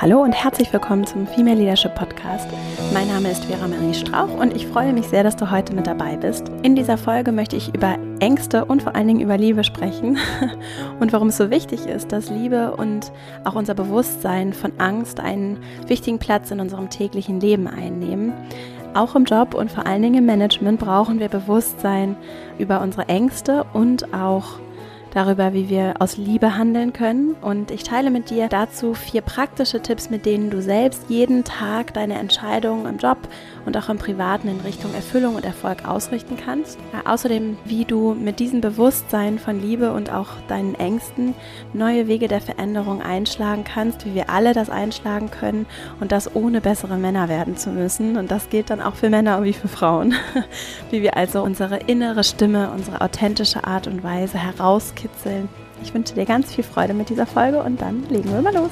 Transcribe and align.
Hallo 0.00 0.22
und 0.22 0.30
herzlich 0.30 0.72
willkommen 0.72 1.04
zum 1.04 1.26
Female 1.26 1.56
Leadership 1.56 1.92
Podcast. 1.96 2.46
Mein 2.94 3.08
Name 3.08 3.32
ist 3.32 3.46
Vera 3.46 3.66
Marie 3.66 3.92
Strauch 3.92 4.32
und 4.38 4.54
ich 4.54 4.64
freue 4.64 4.92
mich 4.92 5.08
sehr, 5.08 5.24
dass 5.24 5.34
du 5.34 5.50
heute 5.50 5.74
mit 5.74 5.88
dabei 5.88 6.16
bist. 6.16 6.52
In 6.62 6.76
dieser 6.76 6.96
Folge 6.96 7.32
möchte 7.32 7.56
ich 7.56 7.74
über 7.74 7.98
Ängste 8.20 8.64
und 8.64 8.80
vor 8.80 8.94
allen 8.94 9.08
Dingen 9.08 9.20
über 9.20 9.36
Liebe 9.36 9.64
sprechen 9.64 10.16
und 11.00 11.12
warum 11.12 11.30
es 11.30 11.36
so 11.36 11.50
wichtig 11.50 11.86
ist, 11.86 12.12
dass 12.12 12.30
Liebe 12.30 12.76
und 12.76 13.10
auch 13.42 13.56
unser 13.56 13.74
Bewusstsein 13.74 14.52
von 14.52 14.70
Angst 14.78 15.18
einen 15.18 15.58
wichtigen 15.88 16.20
Platz 16.20 16.52
in 16.52 16.60
unserem 16.60 16.90
täglichen 16.90 17.40
Leben 17.40 17.66
einnehmen. 17.66 18.32
Auch 18.94 19.16
im 19.16 19.24
Job 19.24 19.52
und 19.52 19.68
vor 19.68 19.84
allen 19.84 20.02
Dingen 20.02 20.18
im 20.18 20.26
Management 20.26 20.78
brauchen 20.78 21.18
wir 21.18 21.28
Bewusstsein 21.28 22.14
über 22.56 22.82
unsere 22.82 23.08
Ängste 23.08 23.66
und 23.72 24.14
auch 24.14 24.60
darüber, 25.14 25.52
wie 25.52 25.68
wir 25.68 25.94
aus 25.98 26.16
Liebe 26.16 26.56
handeln 26.56 26.92
können. 26.92 27.34
Und 27.40 27.70
ich 27.70 27.82
teile 27.82 28.10
mit 28.10 28.30
dir 28.30 28.48
dazu 28.48 28.94
vier 28.94 29.22
praktische 29.22 29.80
Tipps, 29.80 30.10
mit 30.10 30.26
denen 30.26 30.50
du 30.50 30.62
selbst 30.62 31.08
jeden 31.08 31.44
Tag 31.44 31.94
deine 31.94 32.18
Entscheidungen 32.18 32.86
im 32.86 32.98
Job 32.98 33.18
und 33.68 33.76
auch 33.76 33.90
im 33.90 33.98
Privaten 33.98 34.48
in 34.48 34.60
Richtung 34.60 34.94
Erfüllung 34.94 35.36
und 35.36 35.44
Erfolg 35.44 35.86
ausrichten 35.86 36.38
kannst. 36.42 36.78
Äh, 36.92 37.06
außerdem, 37.06 37.58
wie 37.66 37.84
du 37.84 38.14
mit 38.14 38.40
diesem 38.40 38.62
Bewusstsein 38.62 39.38
von 39.38 39.60
Liebe 39.60 39.92
und 39.92 40.10
auch 40.10 40.28
deinen 40.48 40.74
Ängsten 40.74 41.34
neue 41.74 42.08
Wege 42.08 42.28
der 42.28 42.40
Veränderung 42.40 43.02
einschlagen 43.02 43.64
kannst, 43.64 44.06
wie 44.06 44.14
wir 44.14 44.30
alle 44.30 44.54
das 44.54 44.70
einschlagen 44.70 45.30
können 45.30 45.66
und 46.00 46.12
das 46.12 46.34
ohne 46.34 46.62
bessere 46.62 46.96
Männer 46.96 47.28
werden 47.28 47.58
zu 47.58 47.68
müssen. 47.68 48.16
Und 48.16 48.30
das 48.30 48.48
gilt 48.48 48.70
dann 48.70 48.80
auch 48.80 48.94
für 48.94 49.10
Männer 49.10 49.44
wie 49.44 49.52
für 49.52 49.68
Frauen. 49.68 50.14
wie 50.90 51.02
wir 51.02 51.18
also 51.18 51.42
unsere 51.42 51.76
innere 51.76 52.24
Stimme, 52.24 52.70
unsere 52.70 53.02
authentische 53.02 53.64
Art 53.64 53.86
und 53.86 54.02
Weise 54.02 54.38
herauskitzeln. 54.38 55.50
Ich 55.82 55.92
wünsche 55.92 56.14
dir 56.14 56.24
ganz 56.24 56.54
viel 56.54 56.64
Freude 56.64 56.94
mit 56.94 57.10
dieser 57.10 57.26
Folge 57.26 57.62
und 57.62 57.82
dann 57.82 58.04
legen 58.08 58.32
wir 58.32 58.40
mal 58.40 58.54
los. 58.54 58.70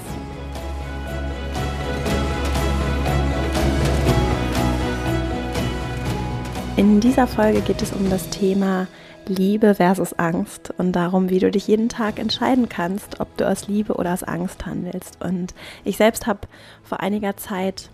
In 6.77 7.01
dieser 7.01 7.27
Folge 7.27 7.63
geht 7.63 7.80
es 7.80 7.95
um 7.95 8.10
das 8.10 8.29
Thema 8.29 8.87
Liebe 9.27 9.77
versus 9.77 10.13
Angst 10.19 10.74
und 10.77 10.93
darum, 10.93 11.30
wie 11.30 11.38
du 11.38 11.51
dich 11.51 11.66
jeden 11.68 11.88
Tag 11.88 12.18
entscheiden 12.18 12.68
kannst, 12.68 13.18
ob 13.18 13.35
du 13.38 13.49
aus 13.49 13.66
Liebe 13.66 13.95
oder 13.95 14.13
aus 14.13 14.23
Angst 14.23 14.66
handelst. 14.66 15.16
Und 15.24 15.55
ich 15.85 15.96
selbst 15.96 16.27
habe 16.27 16.41
vor 16.83 17.01
einiger 17.01 17.35
Zeit, 17.38 17.88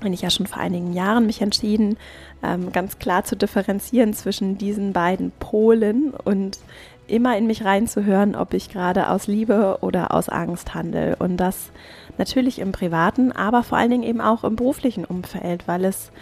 wenn 0.00 0.12
ich 0.12 0.22
ja 0.22 0.30
schon 0.30 0.46
vor 0.46 0.58
einigen 0.62 0.92
Jahren 0.92 1.26
mich 1.26 1.42
entschieden, 1.42 1.96
ähm, 2.44 2.70
ganz 2.70 3.00
klar 3.00 3.24
zu 3.24 3.36
differenzieren 3.36 4.14
zwischen 4.14 4.58
diesen 4.58 4.92
beiden 4.92 5.32
Polen 5.40 6.14
und 6.24 6.60
immer 7.08 7.36
in 7.36 7.48
mich 7.48 7.64
reinzuhören, 7.64 8.36
ob 8.36 8.54
ich 8.54 8.70
gerade 8.70 9.10
aus 9.10 9.26
Liebe 9.26 9.78
oder 9.80 10.14
aus 10.14 10.28
Angst 10.28 10.72
handle. 10.74 11.16
Und 11.16 11.36
das 11.36 11.72
natürlich 12.16 12.60
im 12.60 12.70
privaten, 12.70 13.32
aber 13.32 13.64
vor 13.64 13.76
allen 13.76 13.90
Dingen 13.90 14.04
eben 14.04 14.20
auch 14.20 14.44
im 14.44 14.54
beruflichen 14.54 15.04
Umfeld, 15.04 15.66
weil 15.66 15.84
es 15.84 16.12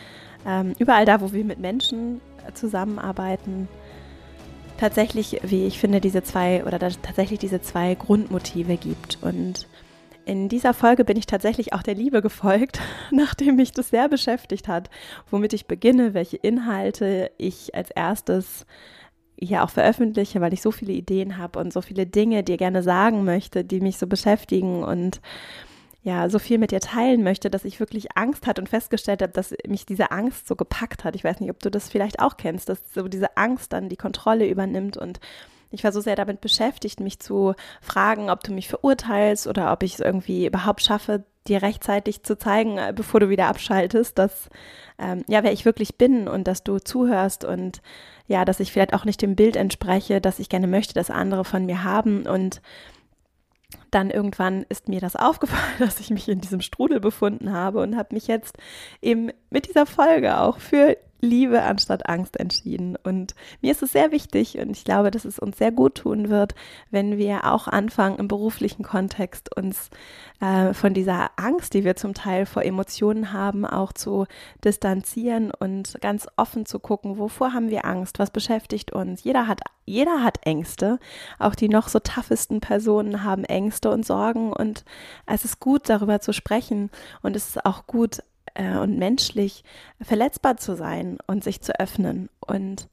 ähm, 0.46 0.74
überall 0.78 1.04
da, 1.04 1.20
wo 1.20 1.32
wir 1.32 1.44
mit 1.44 1.58
Menschen 1.58 2.20
zusammenarbeiten, 2.54 3.68
tatsächlich, 4.78 5.40
wie 5.42 5.66
ich 5.66 5.78
finde, 5.78 6.00
diese 6.00 6.22
zwei 6.22 6.64
oder 6.64 6.78
tatsächlich 6.78 7.38
diese 7.38 7.60
zwei 7.60 7.94
Grundmotive 7.94 8.76
gibt. 8.76 9.18
Und 9.20 9.66
in 10.24 10.48
dieser 10.48 10.72
Folge 10.72 11.04
bin 11.04 11.18
ich 11.18 11.26
tatsächlich 11.26 11.72
auch 11.74 11.82
der 11.82 11.94
Liebe 11.94 12.22
gefolgt, 12.22 12.80
nachdem 13.10 13.56
mich 13.56 13.72
das 13.72 13.90
sehr 13.90 14.08
beschäftigt 14.08 14.68
hat, 14.68 14.88
womit 15.30 15.52
ich 15.52 15.66
beginne, 15.66 16.14
welche 16.14 16.38
Inhalte 16.38 17.30
ich 17.36 17.74
als 17.74 17.90
erstes 17.90 18.66
hier 19.38 19.64
auch 19.64 19.70
veröffentliche, 19.70 20.40
weil 20.40 20.52
ich 20.52 20.62
so 20.62 20.70
viele 20.70 20.92
Ideen 20.92 21.38
habe 21.38 21.58
und 21.58 21.72
so 21.72 21.80
viele 21.80 22.06
Dinge 22.06 22.42
dir 22.42 22.56
gerne 22.56 22.82
sagen 22.82 23.24
möchte, 23.24 23.64
die 23.64 23.80
mich 23.80 23.96
so 23.96 24.06
beschäftigen 24.06 24.82
und 24.84 25.20
ja, 26.02 26.28
so 26.30 26.38
viel 26.38 26.58
mit 26.58 26.70
dir 26.70 26.80
teilen 26.80 27.22
möchte, 27.22 27.50
dass 27.50 27.64
ich 27.64 27.78
wirklich 27.78 28.16
Angst 28.16 28.46
hatte 28.46 28.62
und 28.62 28.68
festgestellt 28.68 29.20
habe, 29.22 29.32
dass 29.32 29.54
mich 29.66 29.84
diese 29.84 30.10
Angst 30.10 30.48
so 30.48 30.56
gepackt 30.56 31.04
hat. 31.04 31.14
Ich 31.14 31.24
weiß 31.24 31.40
nicht, 31.40 31.50
ob 31.50 31.60
du 31.60 31.70
das 31.70 31.90
vielleicht 31.90 32.20
auch 32.20 32.36
kennst, 32.38 32.68
dass 32.68 32.80
so 32.94 33.06
diese 33.06 33.36
Angst 33.36 33.72
dann 33.72 33.90
die 33.90 33.96
Kontrolle 33.96 34.48
übernimmt 34.48 34.96
und 34.96 35.20
ich 35.72 35.84
war 35.84 35.92
so 35.92 36.00
sehr 36.00 36.16
damit 36.16 36.40
beschäftigt, 36.40 37.00
mich 37.00 37.20
zu 37.20 37.54
fragen, 37.80 38.28
ob 38.28 38.42
du 38.42 38.52
mich 38.52 38.68
verurteilst 38.68 39.46
oder 39.46 39.72
ob 39.72 39.82
ich 39.82 39.94
es 39.94 40.00
irgendwie 40.00 40.46
überhaupt 40.46 40.82
schaffe, 40.82 41.24
dir 41.46 41.62
rechtzeitig 41.62 42.22
zu 42.22 42.36
zeigen, 42.36 42.78
äh, 42.78 42.92
bevor 42.94 43.20
du 43.20 43.28
wieder 43.28 43.46
abschaltest, 43.46 44.18
dass 44.18 44.48
ähm, 44.98 45.24
ja, 45.28 45.42
wer 45.42 45.52
ich 45.52 45.64
wirklich 45.64 45.96
bin 45.96 46.28
und 46.28 46.48
dass 46.48 46.64
du 46.64 46.78
zuhörst 46.78 47.44
und 47.44 47.82
ja, 48.26 48.44
dass 48.44 48.60
ich 48.60 48.72
vielleicht 48.72 48.94
auch 48.94 49.04
nicht 49.04 49.22
dem 49.22 49.36
Bild 49.36 49.56
entspreche, 49.56 50.20
dass 50.20 50.38
ich 50.38 50.48
gerne 50.48 50.66
möchte, 50.66 50.94
dass 50.94 51.10
andere 51.10 51.44
von 51.44 51.66
mir 51.66 51.84
haben 51.84 52.26
und 52.26 52.60
dann 53.90 54.10
irgendwann 54.10 54.64
ist 54.68 54.88
mir 54.88 55.00
das 55.00 55.16
aufgefallen, 55.16 55.78
dass 55.78 56.00
ich 56.00 56.10
mich 56.10 56.28
in 56.28 56.40
diesem 56.40 56.60
Strudel 56.60 57.00
befunden 57.00 57.52
habe 57.52 57.80
und 57.80 57.96
habe 57.96 58.14
mich 58.14 58.26
jetzt 58.26 58.56
eben 59.02 59.30
mit 59.50 59.68
dieser 59.68 59.86
Folge 59.86 60.38
auch 60.38 60.58
für 60.58 60.96
Liebe 61.20 61.62
anstatt 61.62 62.08
Angst 62.08 62.38
entschieden. 62.38 62.96
Und 63.02 63.34
mir 63.60 63.72
ist 63.72 63.82
es 63.82 63.92
sehr 63.92 64.10
wichtig 64.10 64.58
und 64.58 64.70
ich 64.70 64.84
glaube, 64.84 65.10
dass 65.10 65.24
es 65.24 65.38
uns 65.38 65.58
sehr 65.58 65.72
gut 65.72 65.96
tun 65.96 66.28
wird, 66.28 66.54
wenn 66.90 67.18
wir 67.18 67.50
auch 67.50 67.68
anfangen, 67.68 68.18
im 68.18 68.28
beruflichen 68.28 68.82
Kontext 68.82 69.54
uns 69.56 69.90
äh, 70.40 70.72
von 70.72 70.94
dieser 70.94 71.30
Angst, 71.36 71.74
die 71.74 71.84
wir 71.84 71.96
zum 71.96 72.14
Teil 72.14 72.46
vor 72.46 72.64
Emotionen 72.64 73.32
haben, 73.32 73.66
auch 73.66 73.92
zu 73.92 74.26
distanzieren 74.64 75.50
und 75.50 75.98
ganz 76.00 76.26
offen 76.36 76.66
zu 76.66 76.78
gucken, 76.78 77.18
wovor 77.18 77.52
haben 77.52 77.70
wir 77.70 77.84
Angst, 77.84 78.18
was 78.18 78.30
beschäftigt 78.30 78.92
uns. 78.92 79.22
Jeder 79.22 79.46
hat, 79.46 79.60
jeder 79.84 80.22
hat 80.22 80.46
Ängste. 80.46 80.98
Auch 81.38 81.54
die 81.54 81.68
noch 81.68 81.88
so 81.88 81.98
toughesten 81.98 82.60
Personen 82.60 83.24
haben 83.24 83.44
Ängste 83.44 83.90
und 83.90 84.06
Sorgen 84.06 84.52
und 84.52 84.84
es 85.26 85.44
ist 85.44 85.60
gut, 85.60 85.88
darüber 85.88 86.20
zu 86.20 86.32
sprechen 86.32 86.90
und 87.22 87.36
es 87.36 87.50
ist 87.50 87.66
auch 87.66 87.86
gut, 87.86 88.22
äh, 88.60 88.76
und 88.76 88.98
menschlich 88.98 89.64
verletzbar 90.02 90.58
zu 90.58 90.76
sein 90.76 91.18
und 91.26 91.42
sich 91.42 91.62
zu 91.62 91.78
öffnen. 91.80 92.28
Und 92.40 92.88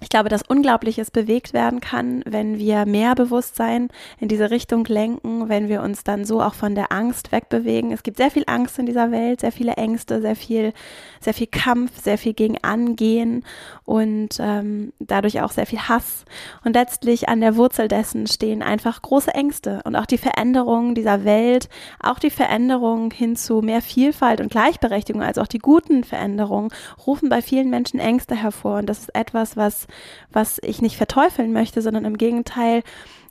ich 0.00 0.08
glaube, 0.08 0.30
dass 0.30 0.42
Unglaubliches 0.42 1.10
bewegt 1.10 1.52
werden 1.52 1.80
kann, 1.80 2.22
wenn 2.26 2.58
wir 2.58 2.86
mehr 2.86 3.14
Bewusstsein 3.14 3.88
in 4.18 4.28
diese 4.28 4.50
Richtung 4.50 4.84
lenken, 4.86 5.48
wenn 5.48 5.68
wir 5.68 5.82
uns 5.82 6.04
dann 6.04 6.24
so 6.24 6.40
auch 6.40 6.54
von 6.54 6.74
der 6.74 6.90
Angst 6.90 7.32
wegbewegen. 7.32 7.92
Es 7.92 8.02
gibt 8.02 8.16
sehr 8.16 8.30
viel 8.30 8.44
Angst 8.46 8.78
in 8.78 8.86
dieser 8.86 9.10
Welt, 9.10 9.40
sehr 9.40 9.52
viele 9.52 9.74
Ängste, 9.74 10.22
sehr 10.22 10.36
viel, 10.36 10.72
sehr 11.20 11.34
viel 11.34 11.46
Kampf, 11.46 12.00
sehr 12.00 12.16
viel 12.16 12.32
gegen 12.32 12.56
Angehen 12.62 13.44
und 13.84 14.38
ähm, 14.40 14.92
dadurch 14.98 15.42
auch 15.42 15.50
sehr 15.50 15.66
viel 15.66 15.80
Hass. 15.80 16.24
Und 16.64 16.74
letztlich 16.74 17.28
an 17.28 17.40
der 17.40 17.56
Wurzel 17.56 17.88
dessen 17.88 18.26
stehen 18.26 18.62
einfach 18.62 19.02
große 19.02 19.34
Ängste 19.34 19.82
und 19.84 19.96
auch 19.96 20.06
die 20.06 20.18
Veränderung 20.18 20.94
dieser 20.94 21.24
Welt, 21.24 21.68
auch 22.02 22.18
die 22.18 22.30
Veränderung 22.30 23.10
hin 23.10 23.36
zu 23.36 23.60
mehr 23.60 23.82
Vielfalt 23.82 24.40
und 24.40 24.50
Gleichberechtigung, 24.50 25.22
also 25.22 25.42
auch 25.42 25.46
die 25.46 25.58
guten 25.58 26.04
Veränderungen, 26.04 26.70
rufen 27.06 27.28
bei 27.28 27.42
vielen 27.42 27.68
Menschen 27.68 28.00
Ängste 28.00 28.34
hervor. 28.34 28.78
Und 28.78 28.86
das 28.86 29.00
ist 29.00 29.14
etwas, 29.14 29.56
was 29.56 29.86
was 30.32 30.58
ich 30.62 30.82
nicht 30.82 30.96
verteufeln 30.96 31.52
möchte, 31.52 31.82
sondern 31.82 32.04
im 32.04 32.18
Gegenteil, 32.18 32.82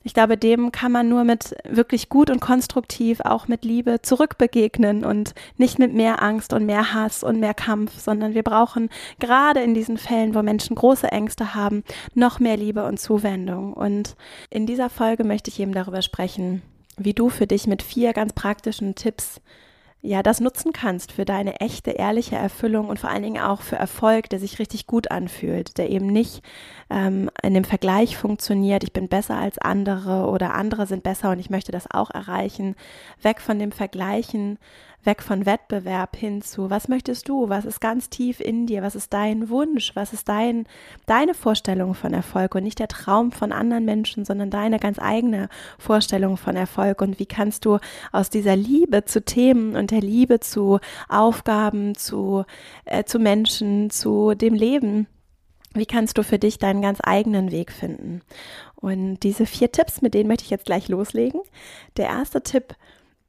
ich 0.02 0.14
glaube, 0.14 0.38
dem 0.38 0.72
kann 0.72 0.92
man 0.92 1.08
nur 1.08 1.24
mit 1.24 1.54
wirklich 1.68 2.08
gut 2.08 2.30
und 2.30 2.40
konstruktiv, 2.40 3.20
auch 3.20 3.48
mit 3.48 3.64
Liebe 3.64 4.00
zurückbegegnen 4.00 5.04
und 5.04 5.34
nicht 5.58 5.78
mit 5.78 5.92
mehr 5.92 6.22
Angst 6.22 6.54
und 6.54 6.64
mehr 6.64 6.94
Hass 6.94 7.22
und 7.22 7.38
mehr 7.38 7.52
Kampf, 7.52 7.98
sondern 7.98 8.34
wir 8.34 8.42
brauchen 8.42 8.88
gerade 9.18 9.60
in 9.60 9.74
diesen 9.74 9.98
Fällen, 9.98 10.34
wo 10.34 10.42
Menschen 10.42 10.74
große 10.74 11.08
Ängste 11.08 11.54
haben, 11.54 11.84
noch 12.14 12.40
mehr 12.40 12.56
Liebe 12.56 12.84
und 12.84 12.98
Zuwendung. 12.98 13.74
Und 13.74 14.16
in 14.48 14.66
dieser 14.66 14.88
Folge 14.88 15.24
möchte 15.24 15.50
ich 15.50 15.60
eben 15.60 15.72
darüber 15.72 16.00
sprechen, 16.00 16.62
wie 16.96 17.14
du 17.14 17.28
für 17.28 17.46
dich 17.46 17.66
mit 17.66 17.82
vier 17.82 18.14
ganz 18.14 18.32
praktischen 18.32 18.94
Tipps 18.94 19.40
ja, 20.02 20.22
das 20.22 20.40
nutzen 20.40 20.72
kannst 20.72 21.12
für 21.12 21.26
deine 21.26 21.60
echte, 21.60 21.90
ehrliche 21.90 22.36
Erfüllung 22.36 22.88
und 22.88 22.98
vor 22.98 23.10
allen 23.10 23.22
Dingen 23.22 23.42
auch 23.42 23.60
für 23.60 23.76
Erfolg, 23.76 24.30
der 24.30 24.38
sich 24.38 24.58
richtig 24.58 24.86
gut 24.86 25.10
anfühlt, 25.10 25.76
der 25.76 25.90
eben 25.90 26.06
nicht 26.06 26.42
ähm, 26.88 27.30
in 27.42 27.52
dem 27.52 27.64
Vergleich 27.64 28.16
funktioniert, 28.16 28.82
ich 28.82 28.94
bin 28.94 29.08
besser 29.08 29.36
als 29.36 29.58
andere 29.58 30.26
oder 30.26 30.54
andere 30.54 30.86
sind 30.86 31.02
besser 31.02 31.30
und 31.30 31.38
ich 31.38 31.50
möchte 31.50 31.70
das 31.70 31.90
auch 31.90 32.10
erreichen, 32.10 32.76
weg 33.22 33.42
von 33.42 33.58
dem 33.58 33.72
Vergleichen, 33.72 34.58
weg 35.04 35.22
von 35.22 35.46
Wettbewerb 35.46 36.16
hin 36.16 36.42
zu, 36.42 36.70
was 36.70 36.88
möchtest 36.88 37.28
du, 37.28 37.48
was 37.48 37.64
ist 37.64 37.80
ganz 37.80 38.10
tief 38.10 38.40
in 38.40 38.66
dir, 38.66 38.82
was 38.82 38.94
ist 38.94 39.12
dein 39.12 39.48
Wunsch, 39.48 39.92
was 39.94 40.12
ist 40.12 40.28
dein, 40.28 40.66
deine 41.06 41.34
Vorstellung 41.34 41.94
von 41.94 42.12
Erfolg 42.12 42.54
und 42.54 42.64
nicht 42.64 42.78
der 42.78 42.88
Traum 42.88 43.32
von 43.32 43.52
anderen 43.52 43.84
Menschen, 43.84 44.24
sondern 44.24 44.50
deine 44.50 44.78
ganz 44.78 44.98
eigene 44.98 45.48
Vorstellung 45.78 46.36
von 46.36 46.56
Erfolg 46.56 47.00
und 47.00 47.18
wie 47.18 47.26
kannst 47.26 47.64
du 47.64 47.78
aus 48.12 48.30
dieser 48.30 48.56
Liebe 48.56 49.04
zu 49.04 49.24
Themen 49.24 49.76
und 49.76 49.90
der 49.90 50.00
Liebe 50.00 50.40
zu 50.40 50.80
Aufgaben, 51.08 51.94
zu, 51.94 52.44
äh, 52.84 53.04
zu 53.04 53.18
Menschen, 53.18 53.90
zu 53.90 54.34
dem 54.34 54.54
Leben, 54.54 55.06
wie 55.72 55.86
kannst 55.86 56.18
du 56.18 56.24
für 56.24 56.38
dich 56.38 56.58
deinen 56.58 56.82
ganz 56.82 56.98
eigenen 57.02 57.52
Weg 57.52 57.70
finden? 57.70 58.22
Und 58.74 59.20
diese 59.20 59.46
vier 59.46 59.70
Tipps, 59.70 60.02
mit 60.02 60.14
denen 60.14 60.28
möchte 60.28 60.44
ich 60.44 60.50
jetzt 60.50 60.66
gleich 60.66 60.88
loslegen. 60.88 61.40
Der 61.96 62.06
erste 62.06 62.42
Tipp 62.42 62.74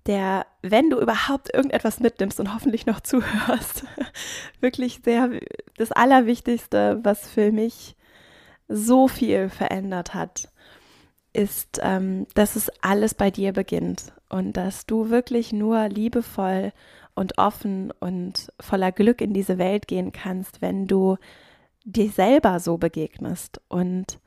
der, 0.08 0.46
wenn 0.62 0.90
du 0.90 1.00
überhaupt 1.00 1.54
irgendetwas 1.54 2.00
mitnimmst 2.00 2.40
und 2.40 2.54
hoffentlich 2.54 2.86
noch 2.86 3.00
zuhörst, 3.02 3.86
wirklich 4.60 5.02
sehr 5.04 5.30
das 5.78 5.92
Allerwichtigste, 5.92 7.00
was 7.04 7.30
für 7.30 7.52
mich 7.52 7.96
so 8.68 9.08
viel 9.08 9.50
verändert 9.50 10.14
hat, 10.14 10.50
ist, 11.34 11.80
ähm, 11.82 12.28
dass 12.34 12.56
es 12.56 12.70
alles 12.82 13.14
bei 13.14 13.32
dir 13.32 13.54
beginnt. 13.54 14.14
und 14.30 14.56
dass 14.56 14.86
du 14.86 15.10
wirklich 15.10 15.52
nur 15.52 15.90
liebevoll 15.90 16.72
und 17.16 17.38
offen 17.38 17.92
und 18.00 18.52
voller 18.62 18.94
Glück 18.94 19.20
in 19.20 19.34
diese 19.34 19.58
Welt 19.58 19.90
gehen 19.90 20.14
kannst, 20.14 20.62
wenn 20.62 20.88
du 20.88 21.18
dir 21.84 22.10
selber 22.10 22.62
so 22.62 22.78
begegnest 22.78 23.60
und 23.68 24.21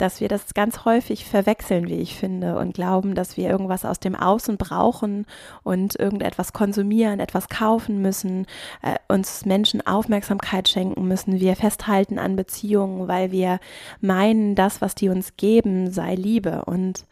dass 0.00 0.20
wir 0.20 0.28
das 0.28 0.54
ganz 0.54 0.84
häufig 0.84 1.24
verwechseln, 1.26 1.88
wie 1.88 1.98
ich 1.98 2.14
finde, 2.14 2.58
und 2.58 2.74
glauben, 2.74 3.14
dass 3.14 3.36
wir 3.36 3.50
irgendwas 3.50 3.84
aus 3.84 4.00
dem 4.00 4.14
Außen 4.14 4.56
brauchen 4.56 5.26
und 5.62 5.98
irgendetwas 5.98 6.52
konsumieren, 6.52 7.20
etwas 7.20 7.48
kaufen 7.48 8.00
müssen, 8.00 8.46
äh, 8.82 8.94
uns 9.08 9.44
Menschen 9.44 9.86
Aufmerksamkeit 9.86 10.68
schenken 10.68 11.06
müssen, 11.06 11.40
wir 11.40 11.56
festhalten 11.56 12.18
an 12.18 12.36
Beziehungen, 12.36 13.08
weil 13.08 13.30
wir 13.30 13.60
meinen, 14.00 14.54
das, 14.54 14.80
was 14.80 14.94
die 14.94 15.08
uns 15.08 15.36
geben, 15.36 15.90
sei 15.90 16.14
Liebe. 16.14 16.64
Und 16.64 17.04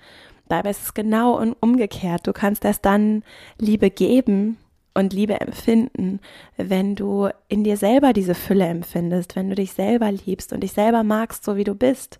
dabei 0.48 0.70
ist 0.70 0.82
es 0.82 0.94
genau 0.94 1.42
umgekehrt. 1.60 2.26
Du 2.26 2.32
kannst 2.32 2.64
erst 2.64 2.84
dann 2.84 3.22
Liebe 3.58 3.90
geben, 3.90 4.56
und 4.94 5.12
Liebe 5.12 5.40
empfinden, 5.40 6.18
wenn 6.56 6.96
du 6.96 7.28
in 7.46 7.62
dir 7.62 7.76
selber 7.76 8.12
diese 8.12 8.34
Fülle 8.34 8.66
empfindest, 8.66 9.36
wenn 9.36 9.48
du 9.48 9.54
dich 9.54 9.72
selber 9.72 10.10
liebst 10.10 10.52
und 10.52 10.60
dich 10.60 10.72
selber 10.72 11.04
magst, 11.04 11.44
so 11.44 11.54
wie 11.54 11.62
du 11.62 11.76
bist 11.76 12.18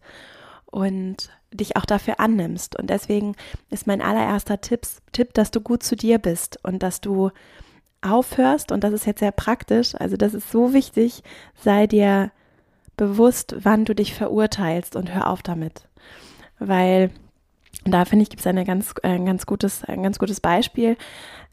und 0.70 1.30
dich 1.52 1.76
auch 1.76 1.84
dafür 1.84 2.20
annimmst. 2.20 2.78
Und 2.78 2.90
deswegen 2.90 3.34
ist 3.70 3.86
mein 3.86 4.02
allererster 4.02 4.60
Tipp, 4.60 4.82
Tipp, 5.12 5.34
dass 5.34 5.50
du 5.50 5.60
gut 5.60 5.82
zu 5.82 5.96
dir 5.96 6.18
bist 6.18 6.58
und 6.62 6.82
dass 6.82 7.00
du 7.00 7.30
aufhörst, 8.00 8.70
und 8.70 8.84
das 8.84 8.92
ist 8.92 9.06
jetzt 9.06 9.20
sehr 9.20 9.32
praktisch, 9.32 9.94
also 9.94 10.16
das 10.16 10.34
ist 10.34 10.50
so 10.50 10.72
wichtig, 10.72 11.22
sei 11.54 11.86
dir 11.86 12.30
bewusst, 12.96 13.56
wann 13.60 13.84
du 13.84 13.94
dich 13.94 14.14
verurteilst 14.14 14.94
und 14.94 15.14
hör 15.14 15.28
auf 15.28 15.42
damit. 15.42 15.88
Weil 16.58 17.10
da 17.84 18.04
finde 18.04 18.24
ich, 18.24 18.30
gibt 18.30 18.40
es 18.40 18.46
eine 18.46 18.64
ganz, 18.64 18.94
ein 19.02 19.24
ganz 19.24 19.46
gutes, 19.46 19.84
ein 19.84 20.02
ganz 20.02 20.18
gutes 20.18 20.40
Beispiel. 20.40 20.96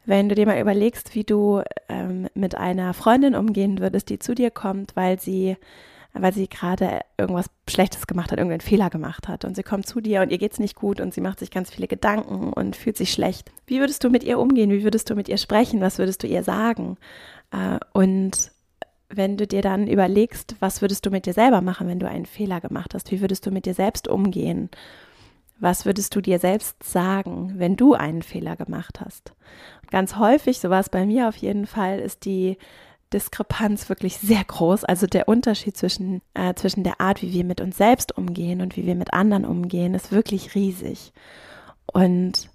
Wenn 0.04 0.28
du 0.28 0.34
dir 0.34 0.46
mal 0.46 0.60
überlegst, 0.60 1.14
wie 1.14 1.24
du 1.24 1.62
ähm, 1.88 2.28
mit 2.34 2.54
einer 2.54 2.94
Freundin 2.94 3.34
umgehen 3.34 3.80
würdest, 3.80 4.08
die 4.10 4.18
zu 4.18 4.34
dir 4.34 4.50
kommt, 4.50 4.94
weil 4.94 5.18
sie 5.18 5.56
weil 6.20 6.32
sie 6.32 6.48
gerade 6.48 7.00
irgendwas 7.18 7.50
Schlechtes 7.68 8.06
gemacht 8.06 8.30
hat, 8.30 8.38
irgendeinen 8.38 8.60
Fehler 8.60 8.90
gemacht 8.90 9.28
hat. 9.28 9.44
Und 9.44 9.56
sie 9.56 9.62
kommt 9.62 9.86
zu 9.86 10.00
dir 10.00 10.22
und 10.22 10.30
ihr 10.30 10.38
geht's 10.38 10.58
nicht 10.58 10.76
gut 10.76 11.00
und 11.00 11.14
sie 11.14 11.20
macht 11.20 11.38
sich 11.38 11.50
ganz 11.50 11.70
viele 11.70 11.88
Gedanken 11.88 12.52
und 12.52 12.76
fühlt 12.76 12.96
sich 12.96 13.12
schlecht. 13.12 13.50
Wie 13.66 13.80
würdest 13.80 14.04
du 14.04 14.10
mit 14.10 14.24
ihr 14.24 14.38
umgehen? 14.38 14.70
Wie 14.70 14.84
würdest 14.84 15.10
du 15.10 15.14
mit 15.14 15.28
ihr 15.28 15.38
sprechen? 15.38 15.80
Was 15.80 15.98
würdest 15.98 16.22
du 16.22 16.26
ihr 16.26 16.42
sagen? 16.42 16.96
Äh, 17.50 17.78
und 17.92 18.52
wenn 19.08 19.36
du 19.36 19.46
dir 19.46 19.62
dann 19.62 19.86
überlegst, 19.86 20.56
was 20.60 20.82
würdest 20.82 21.06
du 21.06 21.10
mit 21.10 21.26
dir 21.26 21.32
selber 21.32 21.60
machen, 21.60 21.88
wenn 21.88 22.00
du 22.00 22.08
einen 22.08 22.26
Fehler 22.26 22.60
gemacht 22.60 22.94
hast? 22.94 23.10
Wie 23.12 23.20
würdest 23.20 23.46
du 23.46 23.50
mit 23.50 23.66
dir 23.66 23.74
selbst 23.74 24.08
umgehen? 24.08 24.70
Was 25.58 25.86
würdest 25.86 26.14
du 26.14 26.20
dir 26.20 26.38
selbst 26.38 26.82
sagen, 26.82 27.54
wenn 27.56 27.76
du 27.76 27.94
einen 27.94 28.22
Fehler 28.22 28.56
gemacht 28.56 29.00
hast? 29.00 29.32
ganz 29.90 30.16
häufig, 30.16 30.60
so 30.60 30.70
war 30.70 30.80
es 30.80 30.88
bei 30.88 31.06
mir 31.06 31.28
auf 31.28 31.36
jeden 31.36 31.66
Fall, 31.66 31.98
ist 32.00 32.24
die 32.24 32.58
Diskrepanz 33.16 33.88
wirklich 33.88 34.18
sehr 34.18 34.44
groß. 34.44 34.84
Also 34.84 35.06
der 35.06 35.26
Unterschied 35.26 35.76
zwischen, 35.76 36.20
äh, 36.34 36.52
zwischen 36.54 36.84
der 36.84 37.00
Art, 37.00 37.22
wie 37.22 37.32
wir 37.32 37.44
mit 37.44 37.62
uns 37.62 37.78
selbst 37.78 38.16
umgehen 38.16 38.60
und 38.60 38.76
wie 38.76 38.84
wir 38.84 38.94
mit 38.94 39.14
anderen 39.14 39.46
umgehen, 39.46 39.94
ist 39.94 40.12
wirklich 40.12 40.54
riesig. 40.54 41.12
Und 41.90 42.50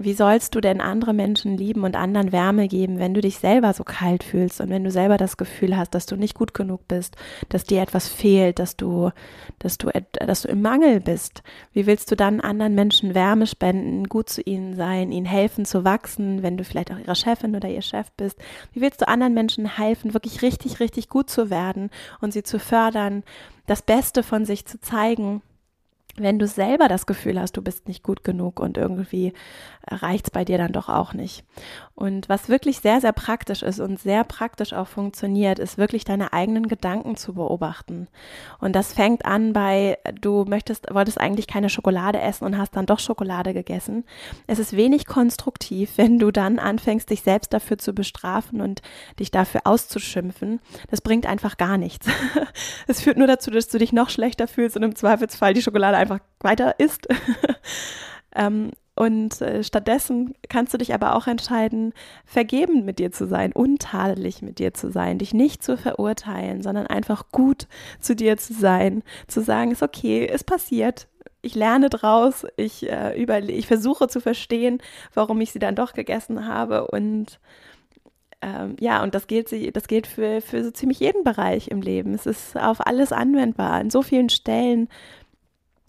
wie 0.00 0.12
sollst 0.12 0.54
du 0.54 0.60
denn 0.60 0.80
andere 0.80 1.12
Menschen 1.12 1.56
lieben 1.56 1.84
und 1.84 1.96
anderen 1.96 2.32
Wärme 2.32 2.68
geben, 2.68 2.98
wenn 2.98 3.14
du 3.14 3.20
dich 3.20 3.38
selber 3.38 3.72
so 3.72 3.84
kalt 3.84 4.24
fühlst 4.24 4.60
und 4.60 4.68
wenn 4.68 4.84
du 4.84 4.90
selber 4.90 5.16
das 5.16 5.36
Gefühl 5.36 5.76
hast, 5.76 5.94
dass 5.94 6.06
du 6.06 6.16
nicht 6.16 6.34
gut 6.34 6.54
genug 6.54 6.86
bist, 6.88 7.16
dass 7.48 7.64
dir 7.64 7.82
etwas 7.82 8.08
fehlt, 8.08 8.58
dass 8.58 8.76
du, 8.76 9.10
dass 9.58 9.78
du, 9.78 9.90
dass 10.12 10.42
du 10.42 10.48
im 10.48 10.62
Mangel 10.62 11.00
bist? 11.00 11.42
Wie 11.72 11.86
willst 11.86 12.10
du 12.10 12.16
dann 12.16 12.40
anderen 12.40 12.74
Menschen 12.74 13.14
Wärme 13.14 13.46
spenden, 13.46 14.08
gut 14.08 14.28
zu 14.28 14.42
ihnen 14.42 14.74
sein, 14.76 15.12
ihnen 15.12 15.26
helfen 15.26 15.64
zu 15.64 15.84
wachsen, 15.84 16.42
wenn 16.42 16.56
du 16.56 16.64
vielleicht 16.64 16.92
auch 16.92 16.98
ihre 16.98 17.16
Chefin 17.16 17.56
oder 17.56 17.68
ihr 17.68 17.82
Chef 17.82 18.10
bist? 18.16 18.38
Wie 18.72 18.80
willst 18.80 19.00
du 19.00 19.08
anderen 19.08 19.34
Menschen 19.34 19.76
helfen, 19.76 20.14
wirklich 20.14 20.42
richtig, 20.42 20.80
richtig 20.80 21.08
gut 21.08 21.30
zu 21.30 21.50
werden 21.50 21.90
und 22.20 22.32
sie 22.32 22.42
zu 22.42 22.58
fördern, 22.58 23.24
das 23.66 23.82
Beste 23.82 24.22
von 24.22 24.44
sich 24.44 24.66
zu 24.66 24.80
zeigen? 24.80 25.42
Wenn 26.18 26.38
du 26.38 26.46
selber 26.46 26.88
das 26.88 27.06
Gefühl 27.06 27.40
hast, 27.40 27.56
du 27.56 27.62
bist 27.62 27.88
nicht 27.88 28.02
gut 28.02 28.24
genug 28.24 28.60
und 28.60 28.78
irgendwie 28.78 29.32
reicht's 29.88 30.30
bei 30.30 30.44
dir 30.44 30.58
dann 30.58 30.72
doch 30.72 30.88
auch 30.88 31.14
nicht. 31.14 31.44
Und 31.94 32.28
was 32.28 32.48
wirklich 32.48 32.80
sehr, 32.80 33.00
sehr 33.00 33.12
praktisch 33.12 33.62
ist 33.62 33.80
und 33.80 33.98
sehr 33.98 34.24
praktisch 34.24 34.72
auch 34.72 34.88
funktioniert, 34.88 35.58
ist 35.58 35.78
wirklich 35.78 36.04
deine 36.04 36.32
eigenen 36.32 36.68
Gedanken 36.68 37.16
zu 37.16 37.34
beobachten. 37.34 38.08
Und 38.58 38.74
das 38.74 38.92
fängt 38.92 39.24
an 39.24 39.52
bei, 39.52 39.98
du 40.20 40.44
möchtest, 40.46 40.92
wolltest 40.92 41.20
eigentlich 41.20 41.46
keine 41.46 41.70
Schokolade 41.70 42.20
essen 42.20 42.44
und 42.44 42.58
hast 42.58 42.76
dann 42.76 42.86
doch 42.86 42.98
Schokolade 42.98 43.54
gegessen. 43.54 44.04
Es 44.46 44.58
ist 44.58 44.76
wenig 44.76 45.06
konstruktiv, 45.06 45.92
wenn 45.96 46.18
du 46.18 46.30
dann 46.30 46.58
anfängst, 46.58 47.08
dich 47.08 47.22
selbst 47.22 47.52
dafür 47.52 47.78
zu 47.78 47.94
bestrafen 47.94 48.60
und 48.60 48.82
dich 49.18 49.30
dafür 49.30 49.62
auszuschimpfen. 49.64 50.60
Das 50.90 51.00
bringt 51.00 51.26
einfach 51.26 51.56
gar 51.56 51.78
nichts. 51.78 52.06
Es 52.88 53.00
führt 53.00 53.18
nur 53.18 53.26
dazu, 53.26 53.50
dass 53.50 53.68
du 53.68 53.78
dich 53.78 53.92
noch 53.92 54.10
schlechter 54.10 54.46
fühlst 54.48 54.76
und 54.76 54.82
im 54.82 54.94
Zweifelsfall 54.94 55.54
die 55.54 55.62
Schokolade 55.62 55.96
einfach 56.10 56.24
weiter 56.40 56.78
isst. 56.78 57.08
ähm, 58.34 58.70
und 58.98 59.42
äh, 59.42 59.62
stattdessen 59.62 60.34
kannst 60.48 60.72
du 60.72 60.78
dich 60.78 60.94
aber 60.94 61.14
auch 61.14 61.26
entscheiden, 61.26 61.92
vergebend 62.24 62.86
mit 62.86 62.98
dir 62.98 63.12
zu 63.12 63.26
sein, 63.26 63.52
untadelig 63.52 64.40
mit 64.40 64.58
dir 64.58 64.72
zu 64.72 64.90
sein, 64.90 65.18
dich 65.18 65.34
nicht 65.34 65.62
zu 65.62 65.76
verurteilen, 65.76 66.62
sondern 66.62 66.86
einfach 66.86 67.30
gut 67.30 67.68
zu 68.00 68.16
dir 68.16 68.38
zu 68.38 68.54
sein, 68.54 69.02
zu 69.28 69.42
sagen, 69.42 69.70
ist 69.70 69.82
okay, 69.82 70.26
es 70.26 70.44
passiert, 70.44 71.08
ich 71.42 71.54
lerne 71.54 71.90
draus, 71.90 72.46
ich, 72.56 72.90
äh, 72.90 73.20
über, 73.20 73.42
ich 73.42 73.66
versuche 73.66 74.08
zu 74.08 74.20
verstehen, 74.20 74.80
warum 75.12 75.42
ich 75.42 75.52
sie 75.52 75.58
dann 75.58 75.76
doch 75.76 75.92
gegessen 75.92 76.48
habe 76.48 76.86
und 76.86 77.38
ähm, 78.42 78.76
ja, 78.80 79.02
und 79.02 79.14
das 79.14 79.26
gilt, 79.26 79.50
das 79.76 79.88
gilt 79.88 80.06
für, 80.06 80.40
für 80.40 80.64
so 80.64 80.70
ziemlich 80.70 81.00
jeden 81.00 81.24
Bereich 81.24 81.68
im 81.68 81.80
Leben. 81.80 82.14
Es 82.14 82.26
ist 82.26 82.56
auf 82.56 82.86
alles 82.86 83.10
anwendbar. 83.10 83.72
An 83.72 83.90
so 83.90 84.02
vielen 84.02 84.28
Stellen 84.28 84.88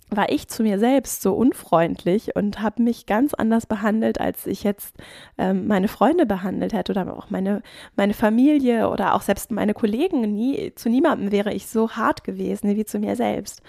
war 0.09 0.29
ich 0.29 0.47
zu 0.47 0.63
mir 0.63 0.79
selbst 0.79 1.21
so 1.21 1.33
unfreundlich 1.33 2.35
und 2.35 2.61
habe 2.61 2.81
mich 2.81 3.05
ganz 3.05 3.33
anders 3.33 3.65
behandelt, 3.65 4.21
als 4.21 4.47
ich 4.47 4.63
jetzt 4.63 4.95
ähm, 5.37 5.67
meine 5.67 5.89
Freunde 5.89 6.25
behandelt 6.25 6.73
hätte 6.73 6.93
oder 6.93 7.17
auch 7.17 7.29
meine, 7.29 7.61
meine 7.95 8.13
Familie 8.13 8.89
oder 8.89 9.13
auch 9.13 9.21
selbst 9.21 9.51
meine 9.51 9.73
Kollegen. 9.73 10.21
Nie, 10.21 10.73
zu 10.75 10.89
niemandem 10.89 11.31
wäre 11.31 11.53
ich 11.53 11.67
so 11.67 11.91
hart 11.91 12.23
gewesen 12.23 12.75
wie 12.75 12.85
zu 12.85 12.99
mir 12.99 13.15
selbst. 13.15 13.61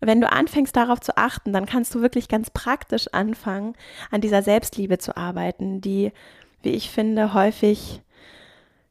Wenn 0.00 0.20
du 0.20 0.30
anfängst 0.30 0.76
darauf 0.76 1.00
zu 1.00 1.16
achten, 1.16 1.54
dann 1.54 1.64
kannst 1.64 1.94
du 1.94 2.02
wirklich 2.02 2.28
ganz 2.28 2.50
praktisch 2.50 3.08
anfangen, 3.12 3.74
an 4.10 4.20
dieser 4.20 4.42
Selbstliebe 4.42 4.98
zu 4.98 5.16
arbeiten, 5.16 5.80
die, 5.80 6.12
wie 6.62 6.70
ich 6.70 6.90
finde, 6.90 7.32
häufig 7.32 8.02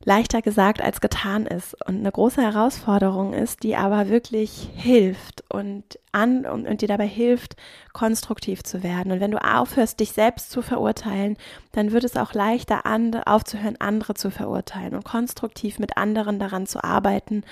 leichter 0.06 0.42
gesagt 0.42 0.82
als 0.82 1.02
getan 1.02 1.46
ist 1.46 1.76
und 1.88 2.00
eine 2.00 2.12
große 2.12 2.42
Herausforderung 2.42 3.34
ist, 3.34 3.64
die 3.64 3.76
aber 3.76 4.10
wirklich 4.10 4.70
hilft 4.76 5.44
und 5.50 6.00
an 6.12 6.46
und, 6.46 6.68
und 6.68 6.82
dir 6.82 6.88
dabei 6.88 7.08
hilft, 7.08 7.56
konstruktiv 7.94 8.64
zu 8.64 8.84
werden. 8.84 9.12
Und 9.12 9.20
wenn 9.20 9.32
du 9.32 9.44
aufhörst, 9.44 10.00
dich 10.00 10.12
selbst 10.12 10.52
zu 10.52 10.62
verurteilen, 10.62 11.38
dann 11.72 11.92
wird 11.92 12.04
es 12.04 12.18
auch 12.18 12.34
leichter 12.34 12.86
an, 12.86 13.16
aufzuhören, 13.16 13.80
andere 13.80 14.14
zu 14.14 14.30
verurteilen 14.30 14.96
und 14.96 15.06
konstruktiv 15.06 15.80
mit 15.80 15.98
anderen 15.98 16.40
daran 16.40 16.68
zu 16.68 16.84
arbeiten, 16.84 17.44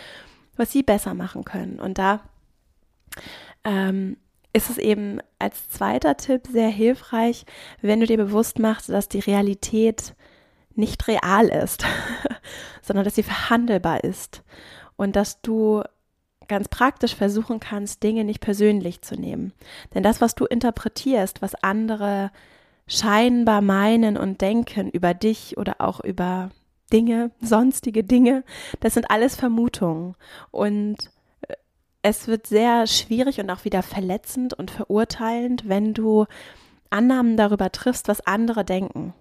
was 0.57 0.71
sie 0.71 0.83
besser 0.83 1.13
machen 1.13 1.45
können. 1.45 1.79
Und 1.79 1.97
da 1.97 2.19
ähm, 3.63 4.17
ist 4.53 4.69
es 4.69 4.77
eben 4.77 5.19
als 5.39 5.69
zweiter 5.69 6.17
Tipp 6.17 6.47
sehr 6.51 6.69
hilfreich, 6.69 7.45
wenn 7.81 8.01
du 8.01 8.05
dir 8.05 8.17
bewusst 8.17 8.59
machst, 8.59 8.89
dass 8.89 9.07
die 9.07 9.19
Realität 9.19 10.13
nicht 10.75 11.07
real 11.07 11.47
ist, 11.47 11.85
sondern 12.81 13.05
dass 13.05 13.15
sie 13.15 13.23
verhandelbar 13.23 14.03
ist 14.03 14.43
und 14.95 15.15
dass 15.15 15.41
du 15.41 15.83
ganz 16.47 16.67
praktisch 16.67 17.15
versuchen 17.15 17.59
kannst, 17.59 18.03
Dinge 18.03 18.23
nicht 18.23 18.41
persönlich 18.41 19.01
zu 19.01 19.15
nehmen. 19.15 19.53
Denn 19.93 20.03
das, 20.03 20.19
was 20.19 20.35
du 20.35 20.45
interpretierst, 20.45 21.41
was 21.41 21.55
andere 21.55 22.31
scheinbar 22.87 23.61
meinen 23.61 24.17
und 24.17 24.41
denken 24.41 24.89
über 24.89 25.13
dich 25.13 25.57
oder 25.57 25.75
auch 25.79 26.01
über 26.01 26.51
Dinge, 26.91 27.31
sonstige 27.39 28.03
Dinge, 28.03 28.43
das 28.81 28.95
sind 28.95 29.09
alles 29.09 29.35
Vermutungen. 29.35 30.15
Und 30.51 30.97
äh, 31.47 31.53
es 32.01 32.27
wird 32.27 32.47
sehr 32.47 32.85
schwierig 32.85 33.39
und 33.39 33.49
auch 33.49 33.63
wieder 33.63 33.81
verletzend 33.81 34.53
und 34.53 34.71
verurteilend, 34.71 35.69
wenn 35.69 35.93
du 35.93 36.25
Annahmen 36.89 37.37
darüber 37.37 37.71
triffst, 37.71 38.09
was 38.09 38.27
andere 38.27 38.65
denken 38.65 39.13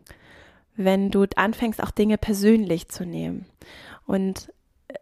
wenn 0.84 1.10
du 1.10 1.26
anfängst, 1.36 1.82
auch 1.82 1.90
Dinge 1.90 2.18
persönlich 2.18 2.88
zu 2.88 3.04
nehmen. 3.04 3.46
Und 4.06 4.52
äh, 4.88 4.94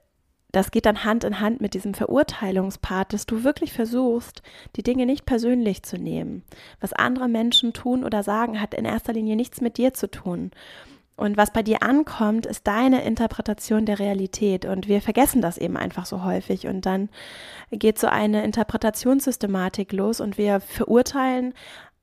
das 0.51 0.71
geht 0.71 0.87
dann 0.87 1.05
Hand 1.05 1.25
in 1.25 1.41
Hand 1.41 1.61
mit 1.61 1.75
diesem 1.75 1.95
Verurteilungspart, 1.95 3.13
dass 3.13 3.27
du 3.27 3.45
wirklich 3.45 3.73
versuchst, 3.73 4.43
die 4.77 4.83
Dinge 4.83 5.07
nicht 5.07 5.27
persönlich 5.27 5.83
zu 5.83 5.97
nehmen. 5.97 6.43
Was 6.81 6.93
andere 6.93 7.29
Menschen 7.29 7.73
tun 7.73 8.05
oder 8.05 8.23
sagen, 8.23 8.61
hat 8.61 8.75
in 8.75 8.85
erster 8.85 9.13
Linie 9.13 9.37
nichts 9.37 9.61
mit 9.61 9.77
dir 9.77 9.95
zu 9.95 10.11
tun. 10.11 10.51
Und 11.17 11.37
was 11.37 11.53
bei 11.53 11.65
dir 11.65 11.83
ankommt, 11.83 12.47
ist 12.47 12.69
deine 12.69 13.03
Interpretation 13.03 13.87
der 13.87 13.99
Realität. 13.99 14.65
Und 14.65 14.87
wir 14.87 15.03
vergessen 15.03 15.43
das 15.43 15.59
eben 15.59 15.77
einfach 15.77 16.07
so 16.07 16.23
häufig. 16.23 16.69
Und 16.69 16.87
dann 16.87 17.09
geht 17.73 17.99
so 17.99 18.07
eine 18.07 18.45
Interpretationssystematik 18.45 19.93
los 19.93 20.21
und 20.21 20.39
wir 20.39 20.61
verurteilen 20.61 21.55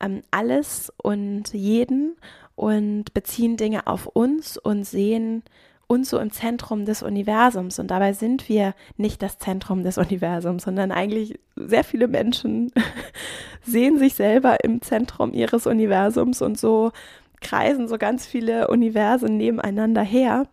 ähm, 0.02 0.22
alles 0.32 0.92
und 0.98 1.54
jeden 1.54 2.18
und 2.56 3.14
beziehen 3.14 3.58
Dinge 3.58 3.88
auf 3.88 4.08
uns 4.08 4.58
und 4.58 4.86
sehen 4.86 5.44
uns 5.88 6.10
so 6.10 6.20
im 6.20 6.32
Zentrum 6.32 6.86
des 6.86 7.04
Universums. 7.04 7.80
Und 7.80 7.92
dabei 7.92 8.14
sind 8.14 8.50
wir 8.50 8.74
nicht 8.98 9.22
das 9.22 9.38
Zentrum 9.38 9.84
des 9.84 9.98
Universums, 9.98 10.64
sondern 10.64 10.92
eigentlich 10.92 11.40
sehr 11.56 11.84
viele 11.84 12.08
Menschen 12.08 12.72
sehen 13.62 14.00
sich 14.00 14.16
selber 14.16 14.64
im 14.64 14.82
Zentrum 14.82 15.34
ihres 15.34 15.68
Universums 15.68 16.42
und 16.42 16.58
so 16.58 16.92
kreisen 17.42 17.88
so 17.88 17.98
ganz 17.98 18.26
viele 18.26 18.70
Universen 18.70 19.38
nebeneinander 19.38 20.02
her 20.02 20.48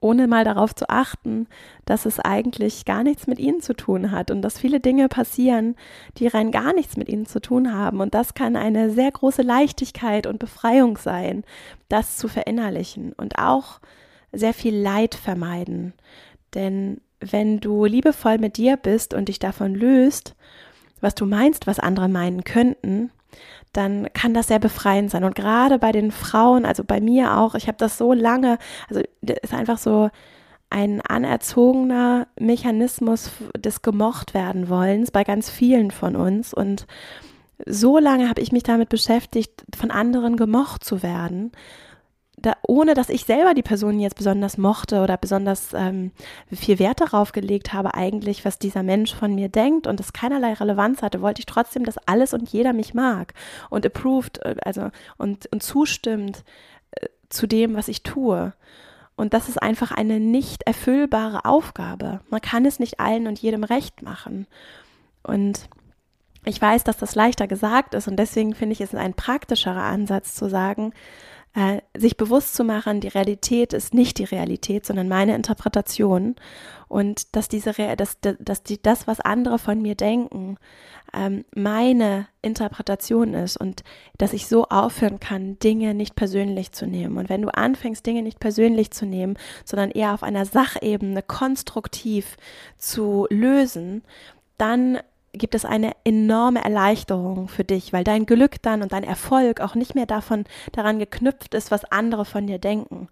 ohne 0.00 0.26
mal 0.26 0.44
darauf 0.44 0.74
zu 0.74 0.88
achten, 0.88 1.46
dass 1.84 2.06
es 2.06 2.18
eigentlich 2.18 2.84
gar 2.84 3.02
nichts 3.02 3.26
mit 3.26 3.38
ihnen 3.38 3.60
zu 3.60 3.74
tun 3.74 4.10
hat 4.10 4.30
und 4.30 4.42
dass 4.42 4.58
viele 4.58 4.80
Dinge 4.80 5.08
passieren, 5.08 5.76
die 6.16 6.26
rein 6.26 6.50
gar 6.50 6.72
nichts 6.72 6.96
mit 6.96 7.08
ihnen 7.08 7.26
zu 7.26 7.40
tun 7.40 7.74
haben. 7.74 8.00
Und 8.00 8.14
das 8.14 8.34
kann 8.34 8.56
eine 8.56 8.90
sehr 8.90 9.10
große 9.10 9.42
Leichtigkeit 9.42 10.26
und 10.26 10.38
Befreiung 10.38 10.96
sein, 10.96 11.44
das 11.88 12.16
zu 12.16 12.28
verinnerlichen 12.28 13.12
und 13.12 13.38
auch 13.38 13.80
sehr 14.32 14.54
viel 14.54 14.74
Leid 14.74 15.14
vermeiden. 15.14 15.92
Denn 16.54 17.00
wenn 17.20 17.60
du 17.60 17.84
liebevoll 17.84 18.38
mit 18.38 18.56
dir 18.56 18.76
bist 18.76 19.12
und 19.12 19.28
dich 19.28 19.38
davon 19.38 19.74
löst, 19.74 20.34
was 21.00 21.14
du 21.14 21.26
meinst, 21.26 21.66
was 21.66 21.78
andere 21.78 22.08
meinen 22.08 22.44
könnten, 22.44 23.10
dann 23.72 24.08
kann 24.12 24.34
das 24.34 24.48
sehr 24.48 24.58
befreiend 24.58 25.10
sein. 25.10 25.24
Und 25.24 25.34
gerade 25.34 25.78
bei 25.78 25.92
den 25.92 26.10
Frauen, 26.10 26.64
also 26.64 26.84
bei 26.84 27.00
mir 27.00 27.38
auch, 27.38 27.54
ich 27.54 27.68
habe 27.68 27.78
das 27.78 27.98
so 27.98 28.12
lange, 28.12 28.58
also 28.88 29.02
ist 29.22 29.54
einfach 29.54 29.78
so 29.78 30.10
ein 30.70 31.00
anerzogener 31.00 32.28
Mechanismus 32.38 33.30
des 33.56 33.82
gemocht 33.82 34.34
werden 34.34 34.68
wollens 34.68 35.10
bei 35.10 35.24
ganz 35.24 35.50
vielen 35.50 35.90
von 35.90 36.16
uns. 36.16 36.54
Und 36.54 36.86
so 37.66 37.98
lange 37.98 38.28
habe 38.28 38.40
ich 38.40 38.52
mich 38.52 38.62
damit 38.62 38.88
beschäftigt, 38.88 39.64
von 39.76 39.90
anderen 39.90 40.36
gemocht 40.36 40.84
zu 40.84 41.02
werden 41.02 41.52
da, 42.42 42.54
ohne 42.62 42.94
dass 42.94 43.08
ich 43.08 43.24
selber 43.24 43.54
die 43.54 43.62
Person 43.62 44.00
jetzt 44.00 44.16
besonders 44.16 44.58
mochte 44.58 45.00
oder 45.00 45.16
besonders 45.16 45.72
ähm, 45.74 46.12
viel 46.50 46.78
Wert 46.78 47.00
darauf 47.00 47.32
gelegt 47.32 47.72
habe, 47.72 47.94
eigentlich, 47.94 48.44
was 48.44 48.58
dieser 48.58 48.82
Mensch 48.82 49.14
von 49.14 49.34
mir 49.34 49.48
denkt 49.48 49.86
und 49.86 50.00
es 50.00 50.12
keinerlei 50.12 50.54
Relevanz 50.54 51.02
hatte, 51.02 51.20
wollte 51.22 51.40
ich 51.40 51.46
trotzdem, 51.46 51.84
dass 51.84 51.98
alles 52.06 52.32
und 52.32 52.48
jeder 52.50 52.72
mich 52.72 52.94
mag 52.94 53.34
und 53.68 53.84
approved, 53.84 54.38
äh, 54.44 54.56
also 54.64 54.90
und, 55.18 55.46
und 55.52 55.62
zustimmt 55.62 56.44
äh, 56.92 57.06
zu 57.28 57.46
dem, 57.46 57.74
was 57.74 57.88
ich 57.88 58.02
tue. 58.02 58.52
Und 59.16 59.34
das 59.34 59.48
ist 59.48 59.62
einfach 59.62 59.92
eine 59.92 60.18
nicht 60.18 60.62
erfüllbare 60.62 61.44
Aufgabe. 61.44 62.20
Man 62.30 62.40
kann 62.40 62.64
es 62.64 62.78
nicht 62.78 63.00
allen 63.00 63.26
und 63.26 63.38
jedem 63.38 63.64
recht 63.64 64.02
machen. 64.02 64.46
Und 65.22 65.68
ich 66.44 66.60
weiß, 66.60 66.84
dass 66.84 66.96
das 66.96 67.14
leichter 67.14 67.46
gesagt 67.46 67.94
ist 67.94 68.08
und 68.08 68.16
deswegen 68.16 68.54
finde 68.54 68.72
ich 68.72 68.80
es 68.80 68.94
ein 68.94 69.12
praktischerer 69.12 69.82
Ansatz 69.82 70.34
zu 70.34 70.48
sagen, 70.48 70.94
äh, 71.54 71.80
sich 71.96 72.16
bewusst 72.16 72.54
zu 72.54 72.62
machen, 72.62 73.00
die 73.00 73.08
Realität 73.08 73.72
ist 73.72 73.92
nicht 73.92 74.18
die 74.18 74.24
Realität, 74.24 74.86
sondern 74.86 75.08
meine 75.08 75.34
Interpretation 75.34 76.36
und 76.86 77.34
dass 77.34 77.48
diese, 77.48 77.72
dass, 77.96 78.18
dass 78.20 78.62
die, 78.62 78.80
das, 78.80 79.06
was 79.06 79.20
andere 79.20 79.58
von 79.58 79.82
mir 79.82 79.96
denken, 79.96 80.58
ähm, 81.12 81.44
meine 81.54 82.28
Interpretation 82.40 83.34
ist 83.34 83.56
und 83.56 83.82
dass 84.18 84.32
ich 84.32 84.46
so 84.46 84.66
aufhören 84.66 85.18
kann, 85.18 85.58
Dinge 85.58 85.94
nicht 85.94 86.14
persönlich 86.14 86.70
zu 86.72 86.86
nehmen. 86.86 87.18
Und 87.18 87.28
wenn 87.28 87.42
du 87.42 87.48
anfängst, 87.48 88.06
Dinge 88.06 88.22
nicht 88.22 88.38
persönlich 88.38 88.92
zu 88.92 89.04
nehmen, 89.04 89.36
sondern 89.64 89.90
eher 89.90 90.14
auf 90.14 90.22
einer 90.22 90.46
Sachebene 90.46 91.22
konstruktiv 91.22 92.36
zu 92.78 93.26
lösen, 93.30 94.02
dann 94.56 94.98
gibt 95.32 95.54
es 95.54 95.64
eine 95.64 95.92
enorme 96.04 96.64
Erleichterung 96.64 97.48
für 97.48 97.64
dich, 97.64 97.92
weil 97.92 98.04
dein 98.04 98.26
Glück 98.26 98.62
dann 98.62 98.82
und 98.82 98.92
dein 98.92 99.04
Erfolg 99.04 99.60
auch 99.60 99.74
nicht 99.74 99.94
mehr 99.94 100.06
davon 100.06 100.44
daran 100.72 100.98
geknüpft 100.98 101.54
ist, 101.54 101.70
was 101.70 101.84
andere 101.84 102.24
von 102.24 102.46
dir 102.46 102.58
denken. 102.58 103.08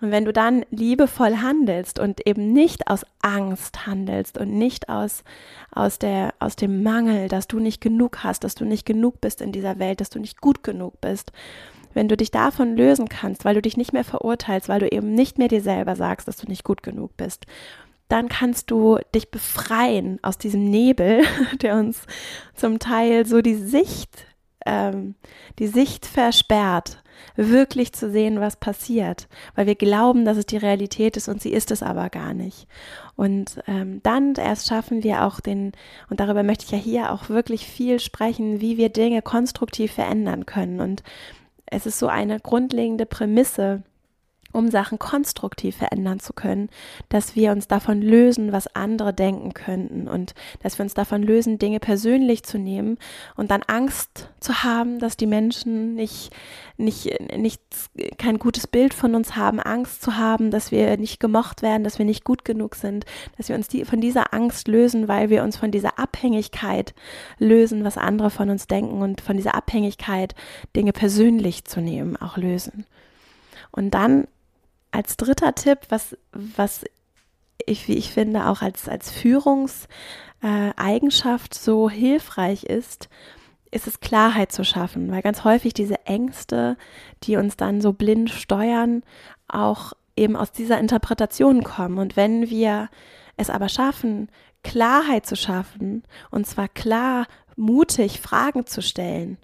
Und 0.00 0.10
wenn 0.10 0.26
du 0.26 0.32
dann 0.32 0.64
liebevoll 0.70 1.38
handelst 1.38 1.98
und 1.98 2.26
eben 2.26 2.52
nicht 2.52 2.88
aus 2.88 3.06
Angst 3.22 3.86
handelst 3.86 4.36
und 4.36 4.52
nicht 4.52 4.90
aus, 4.90 5.24
aus, 5.70 5.98
der, 5.98 6.34
aus 6.38 6.54
dem 6.56 6.82
Mangel, 6.82 7.28
dass 7.28 7.48
du 7.48 7.60
nicht 7.60 7.80
genug 7.80 8.22
hast, 8.22 8.44
dass 8.44 8.54
du 8.54 8.66
nicht 8.66 8.84
genug 8.84 9.20
bist 9.22 9.40
in 9.40 9.52
dieser 9.52 9.78
Welt, 9.78 10.00
dass 10.02 10.10
du 10.10 10.18
nicht 10.18 10.40
gut 10.42 10.62
genug 10.62 11.00
bist, 11.00 11.32
wenn 11.94 12.08
du 12.08 12.16
dich 12.16 12.30
davon 12.30 12.76
lösen 12.76 13.08
kannst, 13.08 13.46
weil 13.46 13.54
du 13.54 13.62
dich 13.62 13.78
nicht 13.78 13.94
mehr 13.94 14.04
verurteilst, 14.04 14.68
weil 14.68 14.80
du 14.80 14.88
eben 14.88 15.14
nicht 15.14 15.38
mehr 15.38 15.48
dir 15.48 15.62
selber 15.62 15.96
sagst, 15.96 16.28
dass 16.28 16.36
du 16.36 16.46
nicht 16.46 16.62
gut 16.62 16.82
genug 16.82 17.16
bist 17.16 17.46
dann 18.08 18.28
kannst 18.28 18.70
du 18.70 18.98
dich 19.14 19.30
befreien 19.30 20.18
aus 20.22 20.38
diesem 20.38 20.64
Nebel, 20.64 21.24
der 21.62 21.76
uns 21.76 22.02
zum 22.54 22.78
Teil 22.78 23.26
so 23.26 23.42
die 23.42 23.56
Sicht, 23.56 24.26
ähm, 24.64 25.14
die 25.58 25.66
Sicht 25.66 26.06
versperrt, 26.06 27.02
wirklich 27.34 27.92
zu 27.92 28.10
sehen, 28.10 28.40
was 28.40 28.56
passiert, 28.56 29.28
weil 29.54 29.66
wir 29.66 29.74
glauben, 29.74 30.24
dass 30.24 30.36
es 30.36 30.46
die 30.46 30.56
Realität 30.56 31.16
ist 31.16 31.28
und 31.28 31.40
sie 31.40 31.52
ist 31.52 31.70
es 31.70 31.82
aber 31.82 32.10
gar 32.10 32.34
nicht. 32.34 32.66
Und 33.14 33.60
ähm, 33.66 34.00
dann 34.02 34.34
erst 34.34 34.68
schaffen 34.68 35.02
wir 35.02 35.24
auch 35.24 35.40
den, 35.40 35.72
und 36.10 36.20
darüber 36.20 36.42
möchte 36.42 36.64
ich 36.64 36.70
ja 36.70 36.78
hier 36.78 37.12
auch 37.12 37.28
wirklich 37.28 37.66
viel 37.66 38.00
sprechen, 38.00 38.60
wie 38.60 38.76
wir 38.76 38.90
Dinge 38.90 39.22
konstruktiv 39.22 39.92
verändern 39.92 40.46
können. 40.46 40.80
Und 40.80 41.02
es 41.66 41.86
ist 41.86 41.98
so 41.98 42.08
eine 42.08 42.40
grundlegende 42.40 43.06
Prämisse, 43.06 43.82
um 44.56 44.70
Sachen 44.70 44.98
konstruktiv 44.98 45.76
verändern 45.76 46.18
zu 46.18 46.32
können, 46.32 46.70
dass 47.08 47.36
wir 47.36 47.52
uns 47.52 47.68
davon 47.68 48.00
lösen, 48.00 48.52
was 48.52 48.74
andere 48.74 49.12
denken 49.12 49.52
könnten 49.54 50.08
und 50.08 50.34
dass 50.62 50.78
wir 50.78 50.84
uns 50.84 50.94
davon 50.94 51.22
lösen, 51.22 51.58
Dinge 51.58 51.78
persönlich 51.78 52.42
zu 52.42 52.58
nehmen 52.58 52.98
und 53.36 53.50
dann 53.50 53.62
Angst 53.66 54.30
zu 54.40 54.64
haben, 54.64 54.98
dass 54.98 55.16
die 55.16 55.26
Menschen 55.26 55.94
nicht, 55.94 56.30
nicht, 56.78 57.10
nicht 57.36 57.60
kein 58.18 58.38
gutes 58.38 58.66
Bild 58.66 58.94
von 58.94 59.14
uns 59.14 59.36
haben, 59.36 59.60
Angst 59.60 60.02
zu 60.02 60.16
haben, 60.16 60.50
dass 60.50 60.70
wir 60.70 60.96
nicht 60.96 61.20
gemocht 61.20 61.62
werden, 61.62 61.84
dass 61.84 61.98
wir 61.98 62.06
nicht 62.06 62.24
gut 62.24 62.44
genug 62.44 62.74
sind, 62.74 63.04
dass 63.36 63.48
wir 63.48 63.56
uns 63.56 63.68
die, 63.68 63.84
von 63.84 64.00
dieser 64.00 64.32
Angst 64.32 64.68
lösen, 64.68 65.06
weil 65.06 65.30
wir 65.30 65.42
uns 65.42 65.56
von 65.56 65.70
dieser 65.70 65.98
Abhängigkeit 65.98 66.94
lösen, 67.38 67.84
was 67.84 67.98
andere 67.98 68.30
von 68.30 68.48
uns 68.48 68.66
denken 68.66 69.02
und 69.02 69.20
von 69.20 69.36
dieser 69.36 69.54
Abhängigkeit, 69.54 70.34
Dinge 70.74 70.92
persönlich 70.92 71.64
zu 71.64 71.80
nehmen, 71.80 72.16
auch 72.16 72.36
lösen. 72.36 72.86
Und 73.70 73.92
dann 73.92 74.26
als 74.96 75.16
dritter 75.18 75.54
Tipp, 75.54 75.80
was, 75.90 76.16
was 76.32 76.86
ich, 77.64 77.86
wie 77.86 77.94
ich 77.94 78.10
finde, 78.12 78.46
auch 78.46 78.62
als, 78.62 78.88
als 78.88 79.10
Führungseigenschaft 79.10 81.54
äh, 81.54 81.58
so 81.58 81.88
hilfreich 81.90 82.64
ist, 82.64 83.10
ist 83.70 83.86
es 83.86 84.00
Klarheit 84.00 84.50
zu 84.52 84.64
schaffen, 84.64 85.10
weil 85.10 85.20
ganz 85.20 85.44
häufig 85.44 85.74
diese 85.74 86.06
Ängste, 86.06 86.78
die 87.24 87.36
uns 87.36 87.58
dann 87.58 87.82
so 87.82 87.92
blind 87.92 88.30
steuern, 88.30 89.02
auch 89.48 89.92
eben 90.16 90.34
aus 90.34 90.50
dieser 90.50 90.78
Interpretation 90.78 91.62
kommen. 91.62 91.98
Und 91.98 92.16
wenn 92.16 92.48
wir 92.48 92.88
es 93.36 93.50
aber 93.50 93.68
schaffen, 93.68 94.30
Klarheit 94.62 95.26
zu 95.26 95.36
schaffen, 95.36 96.04
und 96.30 96.46
zwar 96.46 96.68
klar, 96.68 97.26
mutig 97.54 98.22
Fragen 98.22 98.66
zu 98.66 98.80
stellen, 98.80 99.36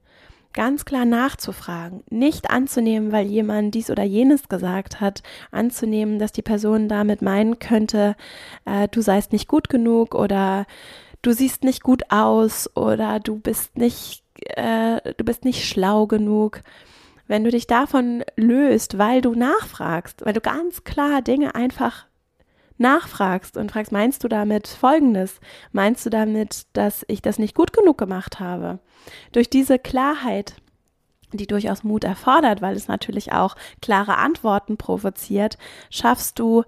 ganz 0.53 0.85
klar 0.85 1.05
nachzufragen, 1.05 2.03
nicht 2.11 2.51
anzunehmen, 2.51 3.13
weil 3.13 3.27
jemand 3.27 3.75
dies 3.75 3.91
oder 3.91 4.03
jenes 4.03 4.49
gesagt 4.49 5.01
hat, 5.01 5.23
anzunehmen, 5.51 6.19
dass 6.19 6.33
die 6.33 6.43
Person 6.43 6.89
damit 6.89 7.23
meinen 7.23 7.59
könnte, 7.59 8.17
äh, 8.65 8.89
du 8.89 9.01
seist 9.01 9.33
nicht 9.33 9.49
gut 9.49 9.69
genug 9.69 10.15
oder 10.15 10.67
du 11.23 11.33
siehst 11.33 11.65
nicht 11.65 11.83
gut 11.83 12.05
aus 12.11 12.69
oder 12.77 13.21
du 13.21 13.39
bist 13.39 13.77
nicht, 13.77 14.23
äh, 14.57 15.15
du 15.17 15.25
bist 15.25 15.45
nicht 15.45 15.67
schlau 15.67 16.07
genug. 16.07 16.61
Wenn 17.29 17.45
du 17.45 17.51
dich 17.51 17.67
davon 17.67 18.25
löst, 18.37 18.99
weil 18.99 19.21
du 19.21 19.35
nachfragst, 19.35 20.25
weil 20.25 20.35
du 20.35 20.41
ganz 20.41 20.85
klar 20.85 21.23
Dinge 21.23 21.55
einfach 21.55 22.07
nachfragst 22.79 23.57
und 23.57 23.73
fragst, 23.73 23.93
meinst 23.93 24.25
du 24.25 24.29
damit 24.29 24.69
Folgendes? 24.69 25.41
Meinst 25.73 26.05
du 26.07 26.11
damit, 26.11 26.67
dass 26.73 27.05
ich 27.09 27.23
das 27.23 27.39
nicht 27.39 27.55
gut 27.55 27.73
genug 27.73 27.99
gemacht 27.99 28.41
habe? 28.41 28.79
Durch 29.33 29.51
diese 29.51 29.79
Klarheit, 29.79 30.57
die 31.33 31.47
durchaus 31.47 31.85
Mut 31.85 32.05
erfordert, 32.05 32.63
weil 32.63 32.77
es 32.77 32.89
natürlich 32.89 33.33
auch 33.33 33.57
klare 33.81 34.17
Antworten 34.17 34.77
provoziert, 34.77 35.59
schaffst 35.91 36.39
du 36.39 36.65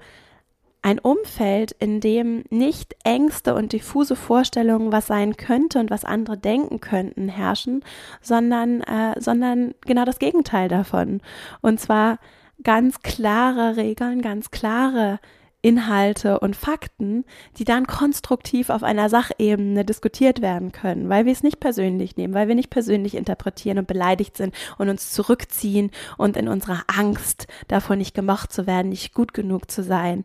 ein 0.85 0.99
Umfeld, 0.99 1.73
in 1.73 2.01
dem 2.01 2.45
nicht 2.51 2.95
Ängste 3.05 3.55
und 3.55 3.73
diffuse 3.73 4.17
Vorstellungen, 4.17 4.93
was 4.93 5.07
sein 5.07 5.39
könnte 5.39 5.79
und 5.79 5.91
was 5.91 6.05
andere 6.05 6.37
denken 6.37 6.79
könnten, 6.79 7.31
herrschen, 7.31 7.83
sondern, 8.21 8.83
äh, 8.83 9.19
sondern 9.19 9.75
genau 9.87 10.05
das 10.05 10.19
Gegenteil 10.19 10.69
davon. 10.69 11.23
Und 11.63 11.81
zwar 11.81 12.19
ganz 12.63 13.01
klare 13.01 13.77
Regeln, 13.77 14.21
ganz 14.21 14.51
klare 14.51 15.21
Inhalte 15.64 16.40
und 16.40 16.56
Fakten, 16.56 17.25
die 17.56 17.64
dann 17.64 17.87
konstruktiv 17.87 18.68
auf 18.68 18.83
einer 18.83 19.09
Sachebene 19.09 19.87
diskutiert 19.87 20.42
werden 20.42 20.73
können, 20.73 21.09
weil 21.09 21.25
wir 21.25 21.33
es 21.33 21.42
nicht 21.42 21.59
persönlich 21.59 22.18
nehmen, 22.18 22.35
weil 22.35 22.49
wir 22.49 22.54
nicht 22.54 22.68
persönlich 22.68 23.14
interpretieren 23.14 23.78
und 23.78 23.87
beleidigt 23.87 24.37
sind 24.37 24.54
und 24.76 24.90
uns 24.90 25.12
zurückziehen 25.12 25.90
und 26.18 26.37
in 26.37 26.49
unserer 26.49 26.83
Angst 26.87 27.47
davor 27.66 27.97
nicht 27.97 28.14
gemocht 28.14 28.52
zu 28.52 28.66
werden, 28.66 28.90
nicht 28.90 29.14
gut 29.14 29.33
genug 29.33 29.71
zu 29.71 29.83
sein, 29.83 30.25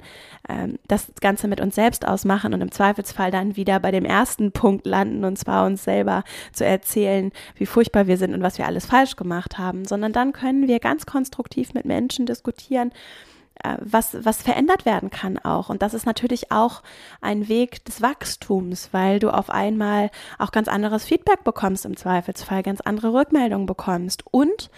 ähm, 0.49 0.77
das 0.89 1.09
Ganze 1.21 1.47
mit 1.47 1.61
uns 1.61 1.73
selbst 1.73 2.05
ausmachen 2.05 2.53
und 2.53 2.59
im 2.59 2.73
Zweifelsfall 2.73 3.31
dann 3.31 3.55
wieder 3.55 3.79
bei 3.79 3.91
dem 3.91 4.03
ersten 4.03 4.51
Punkt 4.51 4.85
landen 4.85 5.23
und 5.23 5.39
zwar 5.39 5.65
uns 5.65 5.85
selber 5.85 6.25
zu 6.51 6.65
erzählen, 6.65 7.31
wie 7.55 7.65
furchtbar 7.65 8.07
wir 8.07 8.17
sind 8.17 8.33
und 8.33 8.41
was 8.41 8.57
wir 8.57 8.65
alles 8.65 8.85
falsch 8.85 9.15
gemacht 9.15 9.57
haben, 9.57 9.85
sondern 9.85 10.11
dann 10.11 10.33
können 10.33 10.67
wir 10.67 10.79
ganz 10.79 11.05
konstruktiv 11.05 11.73
mit 11.73 11.85
Menschen 11.85 12.25
diskutieren, 12.25 12.91
was, 13.79 14.17
was 14.23 14.41
verändert 14.41 14.85
werden 14.85 15.09
kann 15.09 15.37
auch. 15.37 15.69
Und 15.69 15.81
das 15.81 15.93
ist 15.93 16.05
natürlich 16.05 16.51
auch 16.51 16.81
ein 17.21 17.47
Weg 17.47 17.83
des 17.85 18.01
Wachstums, 18.01 18.89
weil 18.91 19.19
du 19.19 19.29
auf 19.29 19.49
einmal 19.49 20.11
auch 20.37 20.51
ganz 20.51 20.67
anderes 20.67 21.05
Feedback 21.05 21.43
bekommst 21.43 21.85
im 21.85 21.97
Zweifelsfall, 21.97 22.63
ganz 22.63 22.81
andere 22.81 23.13
Rückmeldungen 23.13 23.65
bekommst 23.65 24.23
und 24.31 24.69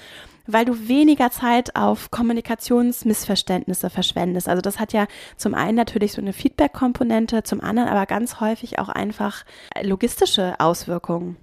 weil 0.47 0.65
du 0.65 0.87
weniger 0.87 1.31
Zeit 1.31 1.75
auf 1.75 2.11
Kommunikationsmissverständnisse 2.11 3.89
verschwendest. 3.89 4.49
Also 4.49 4.61
das 4.61 4.79
hat 4.79 4.93
ja 4.93 5.07
zum 5.37 5.53
einen 5.53 5.75
natürlich 5.75 6.13
so 6.13 6.21
eine 6.21 6.33
Feedback-Komponente, 6.33 7.43
zum 7.43 7.61
anderen 7.61 7.89
aber 7.89 8.05
ganz 8.05 8.39
häufig 8.39 8.79
auch 8.79 8.89
einfach 8.89 9.45
logistische 9.83 10.55
Auswirkungen 10.59 11.37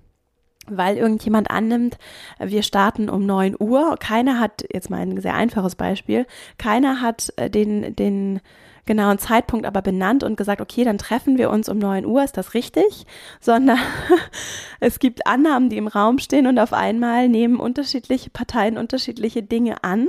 weil 0.70 0.96
irgendjemand 0.96 1.50
annimmt, 1.50 1.98
wir 2.38 2.62
starten 2.62 3.08
um 3.08 3.26
neun 3.26 3.56
Uhr. 3.58 3.96
Keiner 3.98 4.40
hat, 4.40 4.64
jetzt 4.72 4.90
mal 4.90 5.00
ein 5.00 5.20
sehr 5.20 5.34
einfaches 5.34 5.74
Beispiel, 5.74 6.26
keiner 6.58 7.00
hat 7.00 7.32
äh, 7.36 7.50
den, 7.50 7.94
den 7.96 8.40
genauen 8.88 9.18
Zeitpunkt 9.18 9.66
aber 9.66 9.82
benannt 9.82 10.24
und 10.24 10.36
gesagt, 10.36 10.60
okay, 10.60 10.82
dann 10.82 10.98
treffen 10.98 11.38
wir 11.38 11.50
uns 11.50 11.68
um 11.68 11.78
neun 11.78 12.04
Uhr, 12.04 12.24
ist 12.24 12.36
das 12.36 12.54
richtig? 12.54 13.06
Sondern 13.40 13.78
es 14.80 14.98
gibt 14.98 15.28
Annahmen, 15.28 15.68
die 15.68 15.76
im 15.76 15.86
Raum 15.86 16.18
stehen 16.18 16.48
und 16.48 16.58
auf 16.58 16.72
einmal 16.72 17.28
nehmen 17.28 17.60
unterschiedliche 17.60 18.30
Parteien 18.30 18.76
unterschiedliche 18.76 19.42
Dinge 19.44 19.84
an 19.84 20.08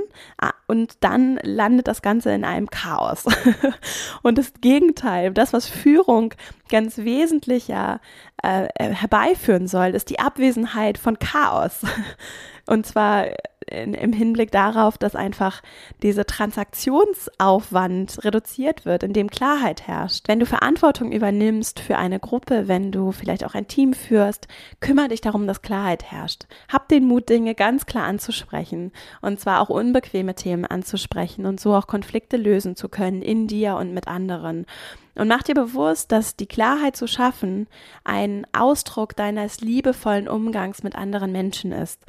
und 0.66 0.94
dann 1.00 1.38
landet 1.42 1.88
das 1.88 2.00
Ganze 2.00 2.32
in 2.32 2.44
einem 2.44 2.70
Chaos. 2.70 3.26
und 4.22 4.38
das 4.38 4.52
Gegenteil, 4.60 5.32
das, 5.32 5.52
was 5.52 5.66
Führung 5.66 6.32
ganz 6.70 6.98
wesentlicher 6.98 8.00
äh, 8.42 8.94
herbeiführen 8.94 9.68
soll, 9.68 9.88
ist 9.88 10.10
die 10.10 10.18
Abwesenheit 10.18 10.98
von 10.98 11.18
Chaos. 11.18 11.80
Und 12.66 12.86
zwar 12.86 13.26
in, 13.70 13.94
im 13.94 14.12
Hinblick 14.12 14.50
darauf, 14.50 14.98
dass 14.98 15.16
einfach 15.16 15.62
diese 16.02 16.26
Transaktionsaufwand 16.26 18.24
reduziert 18.24 18.84
wird, 18.84 19.02
in 19.02 19.12
dem 19.12 19.30
Klarheit 19.30 19.86
herrscht. 19.86 20.28
Wenn 20.28 20.40
du 20.40 20.46
Verantwortung 20.46 21.12
übernimmst 21.12 21.80
für 21.80 21.96
eine 21.96 22.20
Gruppe, 22.20 22.68
wenn 22.68 22.92
du 22.92 23.12
vielleicht 23.12 23.44
auch 23.44 23.54
ein 23.54 23.68
Team 23.68 23.94
führst, 23.94 24.48
kümmere 24.80 25.08
dich 25.08 25.20
darum, 25.20 25.46
dass 25.46 25.62
Klarheit 25.62 26.10
herrscht. 26.10 26.46
Hab 26.68 26.88
den 26.88 27.06
Mut, 27.06 27.28
Dinge 27.28 27.54
ganz 27.54 27.86
klar 27.86 28.04
anzusprechen 28.04 28.92
und 29.20 29.40
zwar 29.40 29.60
auch 29.60 29.68
unbequeme 29.68 30.34
Themen 30.34 30.64
anzusprechen 30.66 31.46
und 31.46 31.60
so 31.60 31.74
auch 31.74 31.86
Konflikte 31.86 32.36
lösen 32.36 32.76
zu 32.76 32.88
können 32.88 33.22
in 33.22 33.46
dir 33.46 33.76
und 33.76 33.94
mit 33.94 34.08
anderen. 34.08 34.66
Und 35.14 35.28
mach 35.28 35.42
dir 35.42 35.54
bewusst, 35.54 36.12
dass 36.12 36.36
die 36.36 36.46
Klarheit 36.46 36.96
zu 36.96 37.06
schaffen 37.06 37.66
ein 38.04 38.46
Ausdruck 38.52 39.16
deines 39.16 39.60
liebevollen 39.60 40.28
Umgangs 40.28 40.82
mit 40.82 40.94
anderen 40.94 41.32
Menschen 41.32 41.72
ist. 41.72 42.00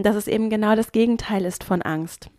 Und 0.00 0.06
dass 0.06 0.16
es 0.16 0.28
eben 0.28 0.48
genau 0.48 0.76
das 0.76 0.92
Gegenteil 0.92 1.44
ist 1.44 1.62
von 1.62 1.82
Angst 1.82 2.30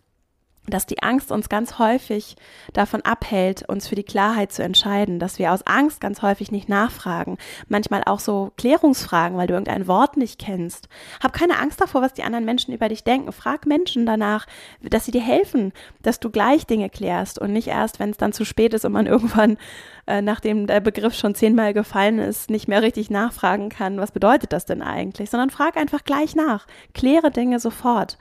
dass 0.68 0.86
die 0.86 1.02
Angst 1.02 1.32
uns 1.32 1.50
ganz 1.50 1.80
häufig 1.80 2.36
davon 2.74 3.02
abhält, 3.02 3.68
uns 3.68 3.88
für 3.88 3.96
die 3.96 4.04
Klarheit 4.04 4.52
zu 4.52 4.64
entscheiden, 4.64 5.18
dass 5.18 5.40
wir 5.40 5.52
aus 5.52 5.66
Angst 5.66 6.00
ganz 6.00 6.22
häufig 6.22 6.52
nicht 6.52 6.70
nachfragen, 6.70 7.38
manchmal 7.68 8.04
auch 8.06 8.20
so 8.20 8.52
Klärungsfragen, 8.58 9.38
weil 9.38 9.48
du 9.48 9.54
irgendein 9.54 9.88
Wort 9.88 10.18
nicht 10.18 10.40
kennst. 10.40 10.88
Hab 11.22 11.34
keine 11.34 11.58
Angst 11.58 11.82
davor, 11.82 12.04
was 12.04 12.14
die 12.14 12.24
anderen 12.24 12.46
Menschen 12.46 12.74
über 12.74 12.90
dich 12.90 13.04
denken. 13.04 13.32
Frag 13.32 13.66
Menschen 13.66 14.06
danach, 14.06 14.46
dass 14.82 15.06
sie 15.06 15.12
dir 15.12 15.22
helfen, 15.22 15.74
dass 16.04 16.20
du 16.20 16.30
gleich 16.30 16.68
Dinge 16.68 16.90
klärst 16.90 17.40
und 17.40 17.54
nicht 17.54 17.68
erst, 17.68 18.00
wenn 18.00 18.12
es 18.12 18.18
dann 18.18 18.34
zu 18.34 18.46
spät 18.46 18.74
ist 18.76 18.86
und 18.86 18.92
man 18.92 19.06
irgendwann, 19.08 19.58
äh, 20.06 20.22
nachdem 20.22 20.68
der 20.68 20.80
Begriff 20.80 21.16
schon 21.16 21.34
zehnmal 21.34 21.74
gefallen 21.74 22.20
ist, 22.20 22.52
nicht 22.52 22.68
mehr 22.68 22.84
richtig 22.84 23.10
nachfragen 23.10 23.70
kann, 23.70 23.98
was 23.98 24.12
bedeutet 24.12 24.54
das 24.54 24.66
denn 24.66 24.84
eigentlich, 24.84 25.32
sondern 25.32 25.50
frag 25.50 25.76
einfach 25.76 26.04
gleich 26.04 26.36
nach. 26.36 26.68
Kläre 26.94 27.32
Dinge 27.32 27.60
sofort. 27.60 28.18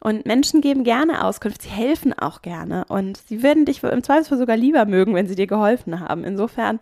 Und 0.00 0.26
Menschen 0.26 0.60
geben 0.60 0.84
gerne 0.84 1.24
Auskunft, 1.24 1.62
sie 1.62 1.68
helfen 1.68 2.12
auch 2.12 2.42
gerne 2.42 2.84
und 2.88 3.16
sie 3.16 3.42
würden 3.42 3.64
dich 3.64 3.82
im 3.82 4.02
Zweifelsfall 4.02 4.38
sogar 4.38 4.56
lieber 4.56 4.84
mögen, 4.84 5.14
wenn 5.14 5.26
sie 5.26 5.34
dir 5.34 5.48
geholfen 5.48 6.00
haben. 6.00 6.24
Insofern 6.24 6.78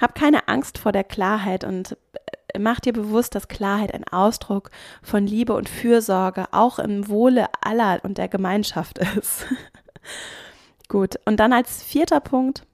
hab 0.00 0.14
keine 0.14 0.48
Angst 0.48 0.78
vor 0.78 0.92
der 0.92 1.04
Klarheit 1.04 1.64
und 1.64 1.96
äh, 2.52 2.58
mach 2.58 2.80
dir 2.80 2.92
bewusst, 2.92 3.34
dass 3.34 3.48
Klarheit 3.48 3.94
ein 3.94 4.04
Ausdruck 4.04 4.70
von 5.02 5.26
Liebe 5.26 5.54
und 5.54 5.68
Fürsorge 5.68 6.46
auch 6.50 6.78
im 6.78 7.08
Wohle 7.08 7.46
aller 7.62 8.00
und 8.02 8.18
der 8.18 8.28
Gemeinschaft 8.28 8.98
ist. 9.16 9.46
Gut, 10.88 11.18
und 11.24 11.40
dann 11.40 11.54
als 11.54 11.82
vierter 11.82 12.20
Punkt, 12.20 12.66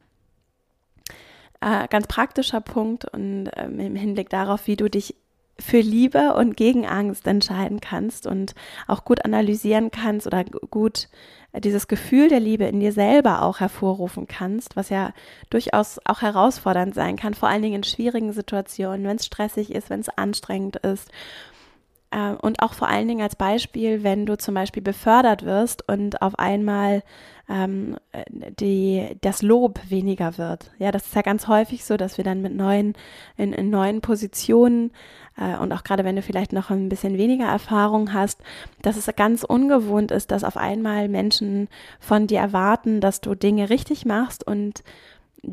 äh, 1.60 1.86
ganz 1.88 2.06
praktischer 2.08 2.60
Punkt 2.60 3.04
und 3.04 3.46
äh, 3.46 3.66
im 3.66 3.94
Hinblick 3.94 4.30
darauf, 4.30 4.66
wie 4.66 4.76
du 4.76 4.88
dich 4.88 5.14
für 5.60 5.80
Liebe 5.80 6.34
und 6.34 6.56
gegen 6.56 6.86
Angst 6.86 7.26
entscheiden 7.26 7.80
kannst 7.80 8.26
und 8.26 8.54
auch 8.86 9.04
gut 9.04 9.24
analysieren 9.24 9.90
kannst 9.90 10.26
oder 10.26 10.44
gut 10.44 11.08
dieses 11.56 11.88
Gefühl 11.88 12.28
der 12.28 12.40
Liebe 12.40 12.64
in 12.64 12.80
dir 12.80 12.92
selber 12.92 13.42
auch 13.42 13.60
hervorrufen 13.60 14.26
kannst, 14.26 14.76
was 14.76 14.90
ja 14.90 15.12
durchaus 15.50 15.98
auch 16.04 16.20
herausfordernd 16.20 16.94
sein 16.94 17.16
kann, 17.16 17.34
vor 17.34 17.48
allen 17.48 17.62
Dingen 17.62 17.76
in 17.76 17.84
schwierigen 17.84 18.32
Situationen, 18.32 19.06
wenn 19.06 19.16
es 19.16 19.26
stressig 19.26 19.74
ist, 19.74 19.90
wenn 19.90 20.00
es 20.00 20.10
anstrengend 20.10 20.76
ist. 20.76 21.10
Äh, 22.10 22.32
und 22.32 22.62
auch 22.62 22.74
vor 22.74 22.88
allen 22.88 23.08
Dingen 23.08 23.22
als 23.22 23.36
Beispiel, 23.36 24.02
wenn 24.02 24.26
du 24.26 24.38
zum 24.38 24.54
Beispiel 24.54 24.82
befördert 24.82 25.44
wirst 25.44 25.88
und 25.88 26.22
auf 26.22 26.38
einmal 26.38 27.02
ähm, 27.48 27.96
die, 28.60 29.16
das 29.20 29.42
Lob 29.42 29.80
weniger 29.88 30.38
wird. 30.38 30.70
Ja, 30.78 30.90
das 30.90 31.06
ist 31.06 31.14
ja 31.14 31.22
ganz 31.22 31.48
häufig 31.48 31.84
so, 31.84 31.96
dass 31.96 32.18
wir 32.18 32.24
dann 32.24 32.42
mit 32.42 32.54
neuen, 32.54 32.94
in, 33.36 33.52
in 33.52 33.70
neuen 33.70 34.00
Positionen 34.00 34.90
äh, 35.36 35.56
und 35.56 35.72
auch 35.72 35.84
gerade 35.84 36.04
wenn 36.04 36.16
du 36.16 36.22
vielleicht 36.22 36.52
noch 36.52 36.70
ein 36.70 36.88
bisschen 36.88 37.16
weniger 37.16 37.46
Erfahrung 37.46 38.12
hast, 38.12 38.40
dass 38.82 38.96
es 38.96 39.14
ganz 39.16 39.44
ungewohnt 39.44 40.10
ist, 40.10 40.30
dass 40.30 40.44
auf 40.44 40.56
einmal 40.56 41.08
Menschen 41.08 41.68
von 42.00 42.26
dir 42.26 42.40
erwarten, 42.40 43.00
dass 43.00 43.20
du 43.20 43.34
Dinge 43.34 43.70
richtig 43.70 44.04
machst 44.04 44.46
und 44.46 44.82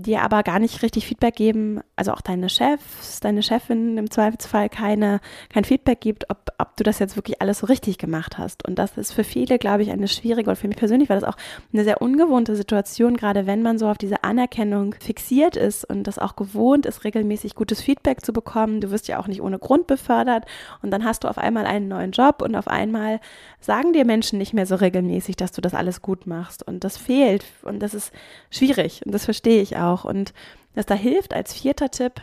dir 0.01 0.21
aber 0.21 0.43
gar 0.43 0.60
nicht 0.60 0.81
richtig 0.81 1.08
Feedback 1.08 1.36
geben, 1.36 1.81
also 1.95 2.12
auch 2.12 2.21
deine 2.21 2.49
Chefs, 2.49 3.19
deine 3.19 3.41
Chefin 3.41 3.97
im 3.97 4.10
Zweifelsfall 4.10 4.69
keine, 4.69 5.21
kein 5.49 5.63
Feedback 5.63 6.01
gibt, 6.01 6.29
ob, 6.29 6.51
ob 6.58 6.75
du 6.77 6.84
das 6.84 6.99
jetzt 6.99 7.15
wirklich 7.15 7.41
alles 7.41 7.60
so 7.60 7.67
richtig 7.67 7.97
gemacht 7.97 8.38
hast. 8.38 8.67
Und 8.67 8.77
das 8.79 8.97
ist 8.97 9.13
für 9.13 9.23
viele, 9.23 9.58
glaube 9.58 9.84
ich, 9.84 9.91
eine 9.91 10.08
schwierige, 10.08 10.49
und 10.49 10.55
für 10.58 10.67
mich 10.67 10.77
persönlich 10.77 11.10
war 11.10 11.19
das 11.19 11.23
auch 11.23 11.38
eine 11.73 11.84
sehr 11.84 12.01
ungewohnte 12.01 12.55
Situation, 12.55 13.15
gerade 13.15 13.45
wenn 13.45 13.62
man 13.62 13.77
so 13.77 13.88
auf 13.88 13.97
diese 13.97 14.23
Anerkennung 14.23 14.95
fixiert 14.99 15.55
ist 15.55 15.86
und 15.86 16.03
das 16.03 16.19
auch 16.19 16.36
gewohnt 16.36 16.86
ist, 16.86 17.03
regelmäßig 17.03 17.55
gutes 17.55 17.81
Feedback 17.81 18.25
zu 18.25 18.34
bekommen. 18.34 18.81
Du 18.81 18.91
wirst 18.91 19.08
ja 19.08 19.19
auch 19.19 19.27
nicht 19.27 19.41
ohne 19.41 19.60
Grund 19.60 19.88
befördert 19.88 20.45
und 20.81 20.91
dann 20.91 21.05
hast 21.05 21.23
du 21.23 21.27
auf 21.27 21.38
einmal 21.38 21.65
einen 21.65 21.88
neuen 21.88 22.12
Job 22.12 22.41
und 22.41 22.55
auf 22.55 22.67
einmal 22.67 23.19
sagen 23.60 23.93
dir 23.93 24.05
Menschen 24.05 24.38
nicht 24.38 24.53
mehr 24.53 24.65
so 24.65 24.75
regelmäßig, 24.75 25.36
dass 25.36 25.51
du 25.51 25.62
das 25.62 25.73
alles 25.73 26.01
gut 26.01 26.27
machst. 26.27 26.67
Und 26.67 26.84
das 26.84 26.97
fehlt 26.97 27.45
und 27.63 27.79
das 27.79 27.93
ist 27.93 28.12
schwierig 28.49 29.01
und 29.05 29.13
das 29.13 29.25
verstehe 29.25 29.62
ich 29.62 29.77
auch. 29.77 29.84
Und 29.93 30.33
was 30.73 30.85
da 30.85 30.95
hilft 30.95 31.33
als 31.33 31.53
vierter 31.53 31.89
Tipp, 31.89 32.21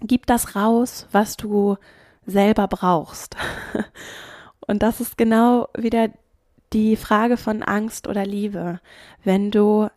gib 0.00 0.26
das 0.26 0.54
raus, 0.54 1.06
was 1.12 1.36
du 1.36 1.76
selber 2.26 2.68
brauchst. 2.68 3.36
Und 4.66 4.82
das 4.82 5.00
ist 5.00 5.16
genau 5.16 5.68
wieder 5.76 6.10
die 6.72 6.96
Frage 6.96 7.36
von 7.36 7.62
Angst 7.62 8.06
oder 8.06 8.26
Liebe. 8.26 8.80
Wenn 9.24 9.50
du, 9.50 9.88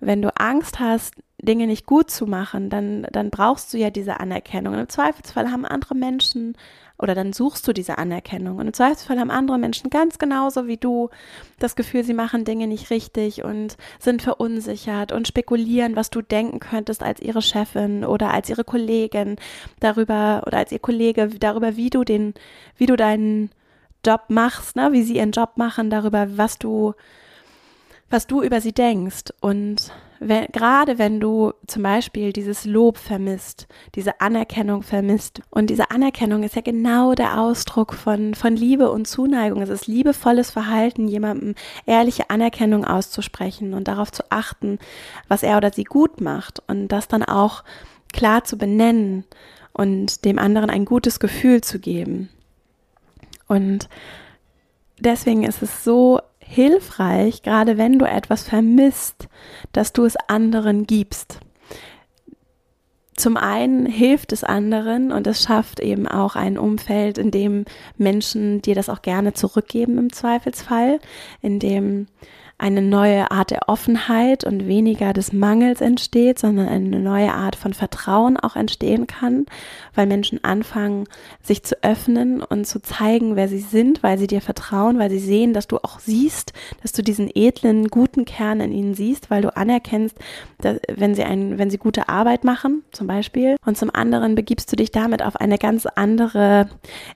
wenn 0.00 0.22
du 0.22 0.34
Angst 0.36 0.78
hast, 0.78 1.14
Dinge 1.44 1.66
nicht 1.66 1.86
gut 1.86 2.10
zu 2.10 2.26
machen, 2.26 2.70
dann, 2.70 3.06
dann 3.12 3.30
brauchst 3.30 3.72
du 3.72 3.78
ja 3.78 3.90
diese 3.90 4.20
Anerkennung. 4.20 4.74
Und 4.74 4.80
im 4.80 4.88
Zweifelsfall 4.88 5.50
haben 5.50 5.64
andere 5.64 5.94
Menschen 5.94 6.56
oder 6.96 7.14
dann 7.14 7.32
suchst 7.32 7.66
du 7.66 7.72
diese 7.72 7.98
Anerkennung. 7.98 8.58
Und 8.58 8.68
im 8.68 8.72
Zweifelsfall 8.72 9.18
haben 9.18 9.30
andere 9.30 9.58
Menschen 9.58 9.90
ganz 9.90 10.18
genauso 10.18 10.66
wie 10.66 10.76
du 10.76 11.10
das 11.58 11.74
Gefühl, 11.74 12.04
sie 12.04 12.14
machen 12.14 12.44
Dinge 12.44 12.66
nicht 12.66 12.90
richtig 12.90 13.42
und 13.42 13.76
sind 13.98 14.22
verunsichert 14.22 15.10
und 15.10 15.26
spekulieren, 15.26 15.96
was 15.96 16.10
du 16.10 16.22
denken 16.22 16.60
könntest 16.60 17.02
als 17.02 17.20
ihre 17.20 17.42
Chefin 17.42 18.04
oder 18.04 18.32
als 18.32 18.48
ihre 18.48 18.64
Kollegin 18.64 19.36
darüber 19.80 20.44
oder 20.46 20.58
als 20.58 20.70
ihr 20.70 20.78
Kollege 20.78 21.28
darüber, 21.28 21.76
wie 21.76 21.90
du 21.90 22.04
den, 22.04 22.34
wie 22.76 22.86
du 22.86 22.96
deinen 22.96 23.50
Job 24.06 24.22
machst, 24.28 24.76
ne, 24.76 24.92
wie 24.92 25.02
sie 25.02 25.16
ihren 25.16 25.32
Job 25.32 25.52
machen, 25.56 25.90
darüber, 25.90 26.36
was 26.36 26.58
du 26.58 26.94
was 28.14 28.28
du 28.28 28.42
über 28.42 28.60
sie 28.60 28.72
denkst. 28.72 29.24
Und 29.40 29.92
wenn, 30.20 30.46
gerade 30.52 30.98
wenn 30.98 31.18
du 31.18 31.52
zum 31.66 31.82
Beispiel 31.82 32.32
dieses 32.32 32.64
Lob 32.64 32.96
vermisst, 32.96 33.66
diese 33.96 34.20
Anerkennung 34.20 34.82
vermisst. 34.82 35.42
Und 35.50 35.68
diese 35.68 35.90
Anerkennung 35.90 36.44
ist 36.44 36.54
ja 36.54 36.62
genau 36.62 37.14
der 37.14 37.40
Ausdruck 37.40 37.92
von, 37.92 38.34
von 38.34 38.54
Liebe 38.54 38.92
und 38.92 39.08
Zuneigung. 39.08 39.60
Es 39.62 39.68
ist 39.68 39.88
liebevolles 39.88 40.52
Verhalten, 40.52 41.08
jemandem 41.08 41.56
ehrliche 41.86 42.30
Anerkennung 42.30 42.84
auszusprechen 42.84 43.74
und 43.74 43.88
darauf 43.88 44.12
zu 44.12 44.22
achten, 44.30 44.78
was 45.26 45.42
er 45.42 45.56
oder 45.56 45.72
sie 45.72 45.84
gut 45.84 46.20
macht 46.20 46.62
und 46.68 46.88
das 46.88 47.08
dann 47.08 47.24
auch 47.24 47.64
klar 48.12 48.44
zu 48.44 48.56
benennen 48.56 49.24
und 49.72 50.24
dem 50.24 50.38
anderen 50.38 50.70
ein 50.70 50.84
gutes 50.84 51.18
Gefühl 51.18 51.62
zu 51.62 51.80
geben. 51.80 52.28
Und 53.48 53.88
deswegen 55.00 55.42
ist 55.42 55.62
es 55.62 55.82
so 55.82 56.20
hilfreich, 56.46 57.42
gerade 57.42 57.78
wenn 57.78 57.98
du 57.98 58.06
etwas 58.06 58.42
vermisst, 58.42 59.28
dass 59.72 59.92
du 59.92 60.04
es 60.04 60.16
anderen 60.28 60.86
gibst. 60.86 61.40
Zum 63.16 63.36
einen 63.36 63.86
hilft 63.86 64.32
es 64.32 64.42
anderen 64.42 65.12
und 65.12 65.26
es 65.26 65.42
schafft 65.42 65.78
eben 65.78 66.08
auch 66.08 66.34
ein 66.34 66.58
Umfeld, 66.58 67.16
in 67.16 67.30
dem 67.30 67.64
Menschen 67.96 68.60
dir 68.60 68.74
das 68.74 68.88
auch 68.88 69.02
gerne 69.02 69.34
zurückgeben 69.34 69.98
im 69.98 70.12
Zweifelsfall, 70.12 70.98
in 71.40 71.60
dem 71.60 72.08
eine 72.56 72.82
neue 72.82 73.30
Art 73.30 73.50
der 73.50 73.68
Offenheit 73.68 74.44
und 74.44 74.66
weniger 74.66 75.12
des 75.12 75.32
Mangels 75.32 75.80
entsteht, 75.80 76.38
sondern 76.38 76.68
eine 76.68 77.00
neue 77.00 77.32
Art 77.32 77.56
von 77.56 77.74
Vertrauen 77.74 78.36
auch 78.36 78.54
entstehen 78.54 79.06
kann, 79.08 79.46
weil 79.94 80.06
Menschen 80.06 80.42
anfangen, 80.44 81.06
sich 81.42 81.64
zu 81.64 81.82
öffnen 81.82 82.42
und 82.42 82.66
zu 82.66 82.80
zeigen, 82.80 83.34
wer 83.34 83.48
sie 83.48 83.58
sind, 83.58 84.02
weil 84.02 84.18
sie 84.18 84.28
dir 84.28 84.40
vertrauen, 84.40 84.98
weil 84.98 85.10
sie 85.10 85.18
sehen, 85.18 85.52
dass 85.52 85.66
du 85.66 85.78
auch 85.78 85.98
siehst, 85.98 86.52
dass 86.80 86.92
du 86.92 87.02
diesen 87.02 87.28
edlen, 87.34 87.88
guten 87.88 88.24
Kern 88.24 88.60
in 88.60 88.72
ihnen 88.72 88.94
siehst, 88.94 89.30
weil 89.30 89.42
du 89.42 89.56
anerkennst, 89.56 90.16
dass, 90.58 90.78
wenn 90.94 91.14
sie 91.16 91.24
ein, 91.24 91.58
wenn 91.58 91.70
sie 91.70 91.78
gute 91.78 92.08
Arbeit 92.08 92.44
machen, 92.44 92.84
zum 92.92 93.08
Beispiel, 93.08 93.56
und 93.66 93.76
zum 93.76 93.90
anderen 93.92 94.36
begibst 94.36 94.70
du 94.70 94.76
dich 94.76 94.92
damit 94.92 95.22
auf 95.22 95.36
eine 95.36 95.58
ganz 95.58 95.86
andere 95.86 96.68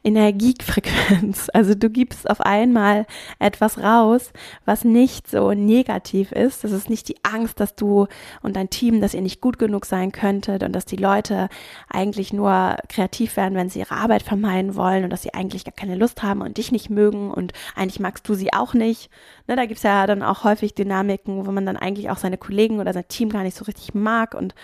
Energiefrequenz. 0.03 1.49
Also 1.59 1.75
du 1.75 1.91
gibst 1.91 2.29
auf 2.31 2.41
einmal 2.41 3.07
etwas 3.41 3.79
raus, 3.79 4.33
was 4.65 4.85
nicht 4.85 5.28
so 5.31 5.53
negativ 5.53 6.33
ist. 6.33 6.65
Das 6.65 6.73
ist 6.73 6.91
nicht 6.91 7.09
die 7.09 7.17
Angst, 7.23 7.61
dass 7.61 7.75
du 7.75 8.07
und 8.43 8.57
dein 8.57 8.71
Team, 8.71 9.01
dass 9.01 9.15
ihr 9.15 9.21
nicht 9.21 9.41
gut 9.41 9.59
genug 9.59 9.87
sein 9.87 10.13
könntet 10.13 10.63
und 10.63 10.73
dass 10.73 10.85
die 10.85 10.97
Leute 10.97 11.49
eigentlich 11.89 12.33
nur 12.33 12.77
kreativ 12.89 13.37
werden, 13.37 13.55
wenn 13.55 13.69
sie 13.69 13.81
ihre 13.81 13.95
Arbeit 13.95 14.23
vermeiden 14.23 14.75
wollen 14.75 15.05
und 15.05 15.11
dass 15.11 15.23
sie 15.23 15.35
eigentlich 15.35 15.65
gar 15.65 15.75
keine 15.75 15.97
Lust 15.97 16.23
haben 16.23 16.41
und 16.41 16.57
dich 16.57 16.73
nicht 16.73 16.91
mögen 16.91 17.31
und 17.31 17.53
eigentlich 17.75 18.01
magst 18.01 18.29
du 18.29 18.35
sie 18.35 18.53
auch 18.53 18.75
nicht. 18.75 19.11
Ne, 19.47 19.57
da 19.57 19.67
gibt's 19.67 19.83
ja 19.83 20.07
dann 20.07 20.23
auch 20.23 20.45
häufig 20.45 20.75
Dynamiken, 20.75 21.47
wo 21.47 21.53
man 21.53 21.67
dann 21.67 21.77
eigentlich 21.77 22.11
auch 22.11 22.19
seine 22.19 22.39
Kollegen 22.39 22.81
oder 22.81 22.93
sein 22.93 23.09
Team 23.09 23.31
gar 23.31 23.43
nicht 23.43 23.57
so 23.57 23.65
richtig 23.65 23.95
mag 23.95 24.35
und 24.35 24.55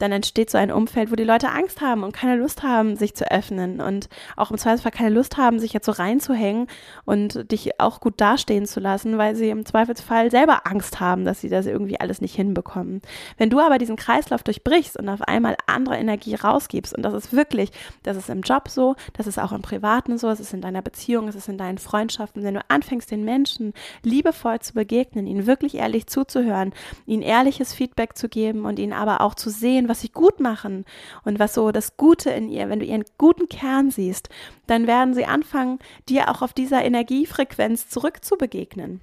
dann 0.00 0.12
entsteht 0.12 0.50
so 0.50 0.58
ein 0.58 0.72
Umfeld, 0.72 1.12
wo 1.12 1.14
die 1.14 1.24
Leute 1.24 1.50
Angst 1.50 1.80
haben 1.80 2.02
und 2.02 2.12
keine 2.12 2.36
Lust 2.36 2.62
haben, 2.62 2.96
sich 2.96 3.14
zu 3.14 3.30
öffnen 3.30 3.80
und 3.80 4.08
auch 4.36 4.50
im 4.50 4.58
Zweifelsfall 4.58 4.92
keine 4.92 5.10
Lust 5.10 5.36
haben, 5.36 5.58
sich 5.58 5.72
jetzt 5.72 5.86
so 5.86 5.92
reinzuhängen 5.92 6.66
und 7.04 7.52
dich 7.52 7.78
auch 7.78 8.00
gut 8.00 8.20
dastehen 8.20 8.66
zu 8.66 8.80
lassen, 8.80 9.18
weil 9.18 9.36
sie 9.36 9.50
im 9.50 9.66
Zweifelsfall 9.66 10.30
selber 10.30 10.66
Angst 10.66 11.00
haben, 11.00 11.24
dass 11.24 11.42
sie 11.42 11.50
das 11.50 11.66
irgendwie 11.66 12.00
alles 12.00 12.22
nicht 12.22 12.34
hinbekommen. 12.34 13.02
Wenn 13.36 13.50
du 13.50 13.60
aber 13.60 13.76
diesen 13.78 13.96
Kreislauf 13.96 14.42
durchbrichst 14.42 14.96
und 14.96 15.08
auf 15.08 15.20
einmal 15.22 15.56
andere 15.66 15.96
Energie 15.96 16.34
rausgibst 16.34 16.94
und 16.96 17.02
das 17.02 17.12
ist 17.12 17.32
wirklich, 17.34 17.70
das 18.02 18.16
ist 18.16 18.30
im 18.30 18.40
Job 18.40 18.68
so, 18.68 18.96
das 19.12 19.26
ist 19.26 19.38
auch 19.38 19.52
im 19.52 19.62
Privaten 19.62 20.16
so, 20.16 20.30
es 20.30 20.40
ist 20.40 20.54
in 20.54 20.62
deiner 20.62 20.82
Beziehung, 20.82 21.28
es 21.28 21.34
ist 21.34 21.48
in 21.48 21.58
deinen 21.58 21.78
Freundschaften, 21.78 22.42
wenn 22.42 22.54
du 22.54 22.60
anfängst, 22.68 23.10
den 23.10 23.24
Menschen 23.24 23.74
liebevoll 24.02 24.60
zu 24.60 24.72
begegnen, 24.72 25.26
ihnen 25.26 25.46
wirklich 25.46 25.74
ehrlich 25.74 26.06
zuzuhören, 26.06 26.72
ihnen 27.04 27.22
ehrliches 27.22 27.74
Feedback 27.74 28.16
zu 28.16 28.30
geben 28.30 28.64
und 28.64 28.78
ihnen 28.78 28.94
aber 28.94 29.20
auch 29.20 29.34
zu 29.34 29.50
sehen, 29.50 29.89
was 29.90 30.00
sie 30.00 30.08
gut 30.08 30.38
machen 30.40 30.84
und 31.24 31.38
was 31.38 31.52
so 31.52 31.72
das 31.72 31.96
Gute 31.96 32.30
in 32.30 32.48
ihr, 32.48 32.68
wenn 32.70 32.78
du 32.78 32.86
ihren 32.86 33.04
guten 33.18 33.48
Kern 33.48 33.90
siehst, 33.90 34.28
dann 34.68 34.86
werden 34.86 35.14
sie 35.14 35.26
anfangen, 35.26 35.80
dir 36.08 36.30
auch 36.30 36.42
auf 36.42 36.52
dieser 36.52 36.84
Energiefrequenz 36.84 37.88
zurückzubegegnen. 37.88 39.00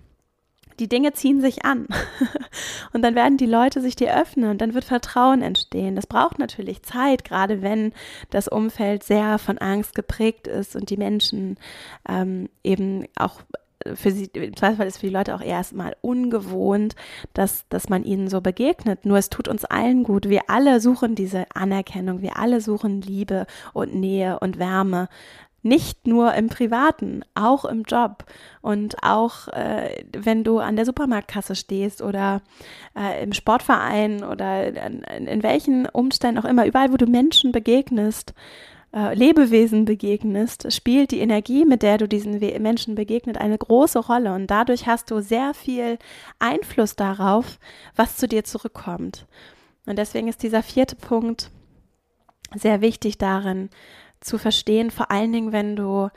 Die 0.80 0.88
Dinge 0.88 1.12
ziehen 1.14 1.42
sich 1.42 1.66
an. 1.66 1.88
und 2.94 3.02
dann 3.02 3.16
werden 3.16 3.38
die 3.38 3.48
Leute 3.48 3.82
sich 3.82 3.96
dir 3.96 4.16
öffnen 4.16 4.50
und 4.50 4.62
dann 4.62 4.74
wird 4.74 4.86
Vertrauen 4.86 5.42
entstehen. 5.42 5.96
Das 5.96 6.08
braucht 6.08 6.40
natürlich 6.40 6.84
Zeit, 6.84 7.26
gerade 7.26 7.62
wenn 7.62 7.94
das 8.30 8.48
Umfeld 8.48 9.04
sehr 9.04 9.40
von 9.40 9.58
Angst 9.58 9.94
geprägt 9.94 10.48
ist 10.48 10.76
und 10.76 10.90
die 10.90 10.98
Menschen 10.98 11.58
ähm, 12.08 12.48
eben 12.64 13.08
auch 13.16 13.42
für 13.96 14.12
sie, 14.12 14.26
im 14.34 14.56
Zweifelsfall 14.56 14.88
ist 14.88 14.98
für 15.00 15.08
die 15.08 15.14
Leute 15.14 15.36
auch 15.36 15.42
erstmal 15.42 15.96
ungewohnt, 16.02 16.96
dass, 17.34 17.68
dass 17.70 17.90
man 17.90 18.04
ihnen 18.04 18.28
so 18.28 18.42
begegnet. 18.42 19.06
Nur 19.06 19.18
es 19.18 19.30
tut 19.30 19.48
uns 19.48 19.66
allen 19.66 20.04
gut. 20.04 20.30
Wir 20.30 20.50
alle 20.50 20.80
suchen 20.80 21.16
diese 21.16 21.46
Anerkennung. 21.54 22.22
Wir 22.22 22.38
alle 22.38 22.62
suchen 22.62 23.02
Liebe 23.02 23.46
und 23.74 23.96
Nähe 23.96 24.40
und 24.40 24.60
Wärme. 24.60 25.10
Nicht 25.64 26.08
nur 26.08 26.34
im 26.36 26.48
Privaten, 26.48 27.24
auch 27.36 27.66
im 27.66 27.84
Job 27.84 28.26
und 28.62 28.96
auch 29.04 29.48
äh, 29.50 30.04
wenn 30.16 30.44
du 30.44 30.60
an 30.60 30.76
der 30.76 30.86
Supermarktkasse 30.86 31.56
stehst 31.56 32.02
oder 32.02 32.42
äh, 32.98 33.22
im 33.24 33.34
Sportverein 33.34 34.24
oder 34.24 34.68
in, 34.86 35.02
in 35.28 35.44
welchen 35.44 35.88
Umständen 35.88 36.40
auch 36.40 36.46
immer, 36.46 36.68
überall, 36.68 36.94
wo 36.94 36.98
du 36.98 37.08
Menschen 37.08 37.52
begegnest, 37.52 38.34
äh, 38.98 39.14
Lebewesen 39.14 39.86
begegnest, 39.86 40.74
spielt 40.74 41.12
die 41.12 41.20
Energie, 41.20 41.66
mit 41.66 41.84
der 41.84 42.00
du 42.00 42.08
diesen 42.08 42.40
Menschen 42.62 42.96
begegnet, 42.96 43.38
eine 43.38 43.58
große 43.58 44.00
Rolle. 44.00 44.34
Und 44.34 44.48
dadurch 44.48 44.88
hast 44.88 45.12
du 45.12 45.22
sehr 45.22 45.54
viel 45.54 46.00
Einfluss 46.40 46.96
darauf, 46.96 47.60
was 47.96 48.18
zu 48.18 48.28
dir 48.28 48.44
zurückkommt. 48.44 49.28
Und 49.86 50.00
deswegen 50.00 50.28
ist 50.28 50.42
dieser 50.42 50.64
vierte 50.64 50.96
Punkt 50.96 51.52
sehr 52.56 52.82
wichtig 52.82 53.20
darin 53.20 53.70
zu 54.20 54.40
verstehen, 54.40 54.90
vor 54.90 55.12
allen 55.12 55.32
Dingen, 55.32 55.52
wenn 55.52 55.76
du 55.76 56.10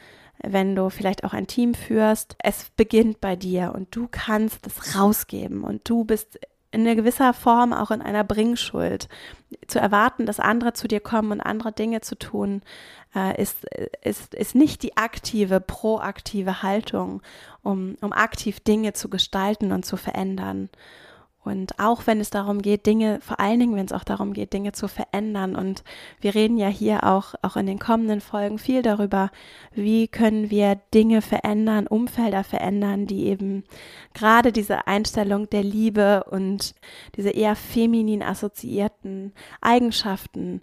wenn 0.43 0.75
du 0.75 0.89
vielleicht 0.89 1.25
auch 1.25 1.35
ein 1.35 1.47
Team 1.47 1.75
führst, 1.75 2.35
es 2.43 2.71
beginnt 2.75 3.21
bei 3.21 3.37
dir 3.37 3.75
und 3.75 3.95
du 3.95 4.09
kannst 4.11 4.67
es 4.67 4.97
rausgeben 4.97 5.65
und 5.65 5.87
du 5.87 6.05
bist 6.05 6.41
in 6.73 6.83
einer 6.83 6.95
gewisser 6.95 7.33
Form 7.33 7.73
auch 7.73 7.91
in 7.91 8.03
einer 8.03 8.25
Bringschuld. 8.25 9.09
Zu 9.67 9.79
erwarten, 9.81 10.27
dass 10.27 10.39
andere 10.39 10.73
zu 10.73 10.87
dir 10.87 11.01
kommen 11.01 11.33
und 11.33 11.41
andere 11.41 11.73
Dinge 11.73 12.01
zu 12.01 12.17
tun, 12.17 12.63
äh, 13.15 13.41
ist, 13.41 13.65
ist, 14.03 14.35
ist 14.35 14.55
nicht 14.55 14.83
die 14.83 14.97
aktive, 14.97 15.61
proaktive 15.61 16.63
Haltung, 16.63 17.23
um, 17.63 17.97
um 18.01 18.13
aktiv 18.13 18.61
Dinge 18.61 18.93
zu 18.93 19.09
gestalten 19.09 19.73
und 19.73 19.85
zu 19.85 19.97
verändern. 19.97 20.69
Und 21.43 21.79
auch 21.79 22.07
wenn 22.07 22.21
es 22.21 22.29
darum 22.29 22.61
geht, 22.61 22.85
Dinge, 22.85 23.19
vor 23.23 23.41
allen 23.41 23.59
Dingen, 23.59 23.75
wenn 23.75 23.87
es 23.87 23.93
auch 23.93 24.05
darum 24.05 24.35
geht, 24.35 24.53
Dinge 24.53 24.73
zu 24.73 24.89
verändern. 24.89 25.57
Und 25.57 25.83
wir 26.21 26.35
reden 26.35 26.59
ja 26.59 26.69
hier 26.69 27.05
auch, 27.05 27.35
auch 27.41 27.57
in 27.57 27.65
den 27.65 27.79
kommenden 27.79 28.21
Folgen 28.21 28.59
viel 28.59 28.83
darüber, 28.83 29.31
wie 29.73 30.07
können 30.07 30.51
wir 30.51 30.79
Dinge 30.93 31.23
verändern, 31.23 31.87
Umfelder 31.87 32.45
verändern, 32.45 33.07
die 33.07 33.27
eben 33.27 33.65
gerade 34.13 34.53
diese 34.53 34.87
Einstellung 34.87 35.49
der 35.49 35.63
Liebe 35.63 36.25
und 36.25 36.75
diese 37.17 37.31
eher 37.31 37.57
feminin 37.57 38.23
assoziierten 38.23 39.33
Eigenschaften 39.63 40.61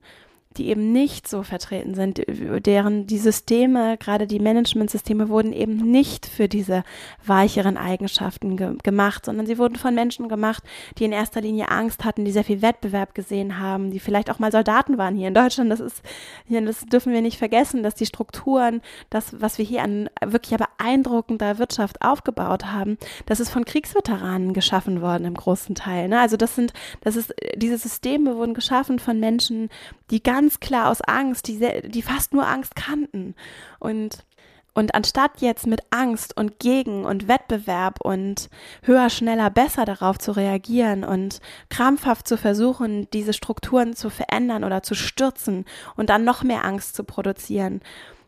die 0.57 0.69
eben 0.69 0.91
nicht 0.91 1.27
so 1.27 1.43
vertreten 1.43 1.93
sind, 1.93 2.21
deren 2.27 3.07
die 3.07 3.17
Systeme, 3.17 3.97
gerade 3.97 4.27
die 4.27 4.39
Managementsysteme, 4.39 5.29
wurden 5.29 5.53
eben 5.53 5.77
nicht 5.77 6.25
für 6.25 6.47
diese 6.47 6.83
weicheren 7.25 7.77
Eigenschaften 7.77 8.57
ge 8.57 8.75
gemacht, 8.83 9.25
sondern 9.25 9.45
sie 9.45 9.57
wurden 9.57 9.75
von 9.75 9.95
Menschen 9.95 10.29
gemacht, 10.29 10.63
die 10.97 11.05
in 11.05 11.11
erster 11.11 11.41
Linie 11.41 11.69
Angst 11.69 12.03
hatten, 12.03 12.25
die 12.25 12.31
sehr 12.31 12.43
viel 12.43 12.61
Wettbewerb 12.61 13.15
gesehen 13.15 13.59
haben, 13.59 13.91
die 13.91 13.99
vielleicht 13.99 14.29
auch 14.29 14.39
mal 14.39 14.51
Soldaten 14.51 14.97
waren 14.97 15.15
hier 15.15 15.29
in 15.29 15.33
Deutschland. 15.33 15.71
Das 15.71 15.79
ist, 15.79 16.01
das 16.49 16.85
dürfen 16.85 17.13
wir 17.13 17.21
nicht 17.21 17.37
vergessen, 17.37 17.83
dass 17.83 17.95
die 17.95 18.05
Strukturen, 18.05 18.81
das, 19.09 19.39
was 19.41 19.57
wir 19.57 19.65
hier 19.65 19.83
an 19.83 20.09
wirklich 20.25 20.57
beeindruckender 20.57 21.59
Wirtschaft 21.59 22.01
aufgebaut 22.01 22.65
haben, 22.65 22.97
das 23.25 23.39
ist 23.39 23.49
von 23.49 23.65
Kriegsveteranen 23.65 24.53
geschaffen 24.53 25.01
worden 25.01 25.25
im 25.25 25.35
großen 25.35 25.75
Teil. 25.75 26.09
Ne? 26.09 26.19
Also 26.19 26.37
das 26.37 26.55
sind, 26.55 26.73
das 27.01 27.15
ist, 27.15 27.33
diese 27.55 27.77
Systeme 27.77 28.35
wurden 28.35 28.53
geschaffen 28.53 28.99
von 28.99 29.19
Menschen, 29.19 29.69
die 30.09 30.23
ganz 30.23 30.59
klar 30.59 30.89
aus 30.89 31.01
Angst, 31.01 31.47
die, 31.47 31.59
die 31.89 32.01
fast 32.01 32.33
nur 32.33 32.47
Angst 32.47 32.75
kannten. 32.75 33.35
Und, 33.79 34.25
und 34.73 34.95
anstatt 34.95 35.41
jetzt 35.41 35.67
mit 35.67 35.81
Angst 35.89 36.37
und 36.37 36.59
Gegen 36.59 37.05
und 37.05 37.27
Wettbewerb 37.27 38.01
und 38.01 38.49
höher, 38.83 39.09
schneller, 39.09 39.49
besser 39.49 39.85
darauf 39.85 40.17
zu 40.17 40.31
reagieren 40.31 41.03
und 41.03 41.39
krampfhaft 41.69 42.27
zu 42.27 42.37
versuchen, 42.37 43.09
diese 43.11 43.33
Strukturen 43.33 43.95
zu 43.95 44.09
verändern 44.09 44.63
oder 44.63 44.83
zu 44.83 44.95
stürzen 44.95 45.65
und 45.95 46.09
dann 46.09 46.23
noch 46.23 46.43
mehr 46.43 46.63
Angst 46.63 46.95
zu 46.95 47.03
produzieren, 47.03 47.81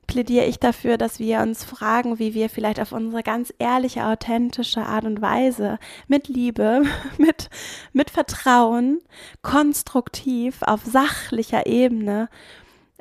plädiere 0.10 0.46
ich 0.46 0.60
dafür, 0.60 0.98
dass 0.98 1.20
wir 1.20 1.40
uns 1.42 1.64
fragen, 1.64 2.18
wie 2.18 2.34
wir 2.34 2.50
vielleicht 2.50 2.80
auf 2.80 2.94
unsere 2.94 3.22
ganz 3.22 3.54
ehrliche, 3.60 4.06
authentische 4.06 4.82
Art 4.82 5.06
und 5.06 5.22
Weise 5.22 5.78
mit 6.08 6.28
Liebe, 6.28 6.82
mit, 7.20 7.52
mit 7.94 8.10
Vertrauen, 8.10 9.02
konstruktiv, 9.44 10.64
auf 10.64 10.82
sachlicher 10.84 11.68
Ebene 11.68 12.28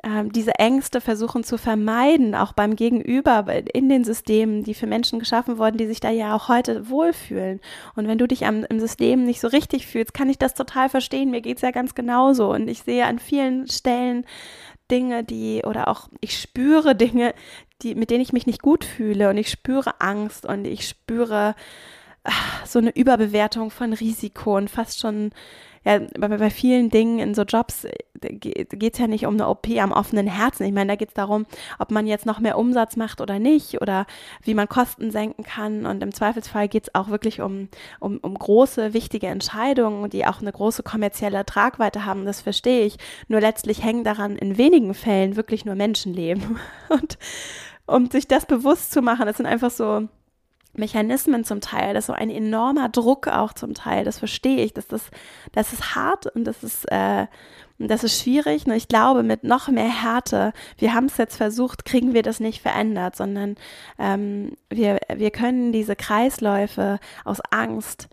ähm, 0.03 0.31
diese 0.31 0.55
Ängste 0.59 1.01
versuchen 1.01 1.43
zu 1.43 1.57
vermeiden, 1.57 2.35
auch 2.35 2.53
beim 2.53 2.75
Gegenüber, 2.75 3.45
in 3.73 3.89
den 3.89 4.03
Systemen, 4.03 4.63
die 4.63 4.75
für 4.75 4.87
Menschen 4.87 5.19
geschaffen 5.19 5.57
wurden, 5.57 5.77
die 5.77 5.87
sich 5.87 5.99
da 5.99 6.11
ja 6.11 6.35
auch 6.35 6.47
heute 6.47 6.89
wohlfühlen. 6.89 7.59
Und 7.95 8.07
wenn 8.07 8.19
du 8.19 8.27
dich 8.27 8.45
am, 8.45 8.63
im 8.65 8.79
System 8.79 9.25
nicht 9.25 9.41
so 9.41 9.47
richtig 9.47 9.87
fühlst, 9.87 10.13
kann 10.13 10.29
ich 10.29 10.37
das 10.37 10.53
total 10.53 10.89
verstehen. 10.89 11.31
Mir 11.31 11.41
geht's 11.41 11.63
ja 11.63 11.71
ganz 11.71 11.95
genauso. 11.95 12.53
Und 12.53 12.67
ich 12.69 12.83
sehe 12.83 13.05
an 13.05 13.17
vielen 13.17 13.67
Stellen 13.67 14.25
Dinge, 14.91 15.23
die, 15.23 15.63
oder 15.65 15.87
auch 15.87 16.09
ich 16.21 16.39
spüre 16.39 16.95
Dinge, 16.95 17.33
die, 17.81 17.95
mit 17.95 18.09
denen 18.09 18.21
ich 18.21 18.33
mich 18.33 18.45
nicht 18.45 18.61
gut 18.61 18.83
fühle. 18.83 19.29
Und 19.29 19.37
ich 19.37 19.49
spüre 19.49 20.01
Angst 20.01 20.45
und 20.45 20.65
ich 20.65 20.87
spüre 20.87 21.55
ach, 22.23 22.65
so 22.65 22.79
eine 22.79 22.95
Überbewertung 22.95 23.71
von 23.71 23.93
Risiko 23.93 24.57
und 24.57 24.69
fast 24.69 24.99
schon 24.99 25.31
ja, 25.85 25.99
bei, 26.19 26.27
bei 26.27 26.49
vielen 26.49 26.89
Dingen 26.89 27.19
in 27.19 27.33
so 27.33 27.43
Jobs 27.43 27.85
äh, 27.85 27.93
geht 28.21 28.93
es 28.93 28.99
ja 28.99 29.07
nicht 29.07 29.25
um 29.25 29.35
eine 29.35 29.47
OP 29.47 29.67
am 29.79 29.91
offenen 29.91 30.27
Herzen. 30.27 30.65
Ich 30.65 30.73
meine, 30.73 30.89
da 30.89 30.95
geht 30.95 31.09
es 31.09 31.13
darum, 31.13 31.45
ob 31.77 31.91
man 31.91 32.07
jetzt 32.07 32.25
noch 32.25 32.39
mehr 32.39 32.57
Umsatz 32.57 32.97
macht 32.97 33.21
oder 33.21 33.39
nicht 33.39 33.81
oder 33.81 34.05
wie 34.43 34.53
man 34.53 34.67
Kosten 34.67 35.11
senken 35.11 35.43
kann. 35.43 35.85
Und 35.85 36.03
im 36.03 36.13
Zweifelsfall 36.13 36.67
geht 36.67 36.83
es 36.83 36.95
auch 36.95 37.09
wirklich 37.09 37.41
um, 37.41 37.69
um, 37.99 38.17
um 38.17 38.33
große, 38.37 38.93
wichtige 38.93 39.27
Entscheidungen, 39.27 40.09
die 40.09 40.25
auch 40.25 40.41
eine 40.41 40.51
große 40.51 40.83
kommerzielle 40.83 41.45
Tragweite 41.45 42.05
haben. 42.05 42.25
Das 42.25 42.41
verstehe 42.41 42.85
ich. 42.85 42.97
Nur 43.27 43.39
letztlich 43.39 43.83
hängen 43.83 44.03
daran 44.03 44.35
in 44.35 44.57
wenigen 44.57 44.93
Fällen 44.93 45.35
wirklich 45.35 45.65
nur 45.65 45.75
Menschenleben. 45.75 46.59
Und 46.89 47.17
um 47.85 48.09
sich 48.09 48.27
das 48.27 48.45
bewusst 48.45 48.91
zu 48.91 49.01
machen, 49.01 49.25
das 49.25 49.37
sind 49.37 49.45
einfach 49.45 49.71
so 49.71 50.07
Mechanismen 50.73 51.43
zum 51.43 51.61
Teil, 51.61 51.93
das 51.93 52.03
ist 52.03 52.07
so 52.07 52.13
ein 52.13 52.29
enormer 52.29 52.89
Druck 52.89 53.27
auch 53.27 53.53
zum 53.53 53.73
Teil, 53.73 54.05
das 54.05 54.19
verstehe 54.19 54.63
ich, 54.63 54.73
dass 54.73 54.87
das, 54.87 55.03
das 55.51 55.73
ist 55.73 55.95
hart 55.95 56.27
und 56.27 56.45
das 56.45 56.63
ist, 56.63 56.85
äh, 56.91 57.27
das 57.79 58.03
ist 58.03 58.21
schwierig. 58.21 58.67
Nur 58.67 58.75
ich 58.75 58.87
glaube, 58.87 59.23
mit 59.23 59.43
noch 59.43 59.69
mehr 59.69 60.03
Härte, 60.03 60.53
wir 60.77 60.93
haben 60.93 61.05
es 61.05 61.17
jetzt 61.17 61.37
versucht, 61.37 61.85
kriegen 61.85 62.13
wir 62.13 62.23
das 62.23 62.39
nicht 62.39 62.61
verändert, 62.61 63.15
sondern 63.15 63.55
ähm, 63.97 64.53
wir, 64.69 64.99
wir 65.13 65.31
können 65.31 65.71
diese 65.71 65.95
Kreisläufe 65.95 66.99
aus 67.23 67.39
Angst 67.51 68.09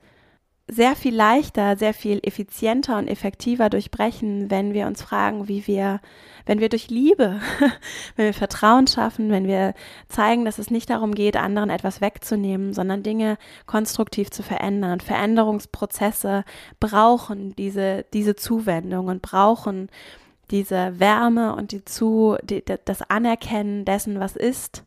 sehr 0.69 0.97
viel 0.97 1.15
leichter, 1.15 1.77
sehr 1.77 1.95
viel 1.95 2.19
effizienter 2.25 2.99
und 2.99 3.07
effektiver 3.07 3.71
durchbrechen, 3.71 4.51
wenn 4.51 4.75
wir 4.75 4.89
uns 4.89 5.01
fragen, 5.01 5.47
wie 5.47 5.67
wir, 5.69 6.01
wenn 6.45 6.59
wir 6.59 6.69
durch 6.69 6.91
Liebe, 6.91 7.41
wenn 8.17 8.27
wir 8.27 8.35
Vertrauen 8.35 8.89
schaffen, 8.89 9.31
wenn 9.31 9.47
wir 9.47 9.75
zeigen, 10.09 10.45
dass 10.45 10.59
es 10.59 10.71
nicht 10.71 10.91
darum 10.91 11.15
geht, 11.15 11.37
anderen 11.37 11.71
etwas 11.71 12.01
wegzunehmen, 12.01 12.73
sondern 12.73 13.05
Dinge 13.05 13.39
konstruktiv 13.67 14.31
zu 14.31 14.43
verändern. 14.43 14.99
Veränderungsprozesse 14.99 16.45
brauchen 16.81 17.55
diese, 17.55 18.05
diese 18.13 18.35
Zuwendung 18.35 19.07
und 19.07 19.23
brauchen 19.23 19.89
diese 20.51 20.99
Wärme 20.99 21.55
und 21.55 21.71
die 21.71 21.85
zu, 21.85 22.39
die, 22.43 22.65
das 22.65 23.03
Anerkennen 23.03 23.85
dessen, 23.85 24.19
was 24.19 24.35
ist 24.35 24.85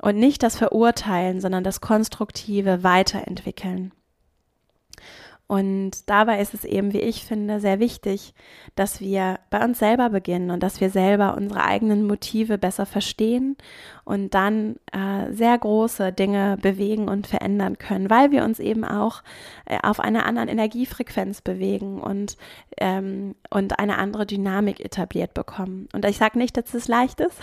und 0.00 0.16
nicht 0.16 0.44
das 0.44 0.56
Verurteilen, 0.56 1.40
sondern 1.40 1.64
das 1.64 1.80
konstruktive 1.80 2.84
Weiterentwickeln. 2.84 3.92
Und 5.50 6.08
dabei 6.08 6.40
ist 6.40 6.54
es 6.54 6.64
eben, 6.64 6.92
wie 6.92 7.00
ich 7.00 7.24
finde, 7.24 7.58
sehr 7.58 7.80
wichtig, 7.80 8.34
dass 8.76 9.00
wir 9.00 9.40
bei 9.50 9.64
uns 9.64 9.80
selber 9.80 10.08
beginnen 10.08 10.52
und 10.52 10.62
dass 10.62 10.80
wir 10.80 10.90
selber 10.90 11.36
unsere 11.36 11.64
eigenen 11.64 12.06
Motive 12.06 12.56
besser 12.56 12.86
verstehen 12.86 13.56
und 14.04 14.32
dann 14.32 14.76
äh, 14.92 15.32
sehr 15.32 15.58
große 15.58 16.12
Dinge 16.12 16.56
bewegen 16.62 17.08
und 17.08 17.26
verändern 17.26 17.78
können, 17.78 18.10
weil 18.10 18.30
wir 18.30 18.44
uns 18.44 18.60
eben 18.60 18.84
auch 18.84 19.24
äh, 19.64 19.78
auf 19.82 19.98
einer 19.98 20.24
anderen 20.24 20.48
Energiefrequenz 20.48 21.40
bewegen 21.40 22.00
und, 22.00 22.36
ähm, 22.78 23.34
und 23.50 23.80
eine 23.80 23.98
andere 23.98 24.26
Dynamik 24.26 24.78
etabliert 24.78 25.34
bekommen. 25.34 25.88
Und 25.92 26.04
ich 26.04 26.18
sage 26.18 26.38
nicht, 26.38 26.56
dass 26.56 26.74
es 26.74 26.86
leicht 26.86 27.18
ist, 27.18 27.40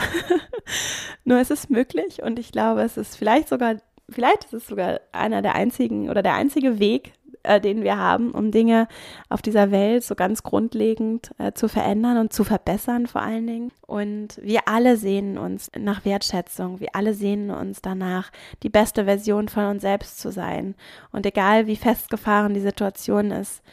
nur 1.25 1.39
es 1.39 1.51
ist 1.51 1.69
möglich 1.69 2.23
und 2.23 2.39
ich 2.39 2.53
glaube, 2.53 2.83
es 2.83 2.95
ist 2.95 3.17
vielleicht 3.17 3.49
sogar 3.49 3.75
vielleicht 4.09 4.45
ist 4.45 4.53
es 4.53 4.67
sogar 4.67 5.01
einer 5.11 5.41
der 5.41 5.55
einzigen 5.55 6.09
oder 6.09 6.23
der 6.23 6.35
einzige 6.35 6.79
Weg, 6.79 7.13
äh, 7.47 7.61
den 7.61 7.83
wir 7.83 7.97
haben, 7.97 8.31
um 8.31 8.51
Dinge 8.51 8.87
auf 9.29 9.41
dieser 9.41 9.71
Welt 9.71 10.03
so 10.03 10.15
ganz 10.15 10.43
grundlegend 10.43 11.31
äh, 11.37 11.53
zu 11.53 11.67
verändern 11.67 12.17
und 12.17 12.33
zu 12.33 12.43
verbessern 12.43 13.07
vor 13.07 13.21
allen 13.21 13.47
Dingen. 13.47 13.71
Und 13.85 14.39
wir 14.41 14.67
alle 14.67 14.97
sehnen 14.97 15.37
uns 15.37 15.71
nach 15.77 16.05
Wertschätzung, 16.05 16.79
wir 16.79 16.89
alle 16.93 17.13
sehnen 17.13 17.49
uns 17.51 17.81
danach, 17.81 18.31
die 18.63 18.69
beste 18.69 19.05
Version 19.05 19.47
von 19.47 19.65
uns 19.65 19.81
selbst 19.81 20.19
zu 20.19 20.31
sein. 20.31 20.75
Und 21.11 21.25
egal 21.25 21.67
wie 21.67 21.75
festgefahren 21.77 22.53
die 22.53 22.59
Situation 22.59 23.31
ist, 23.31 23.63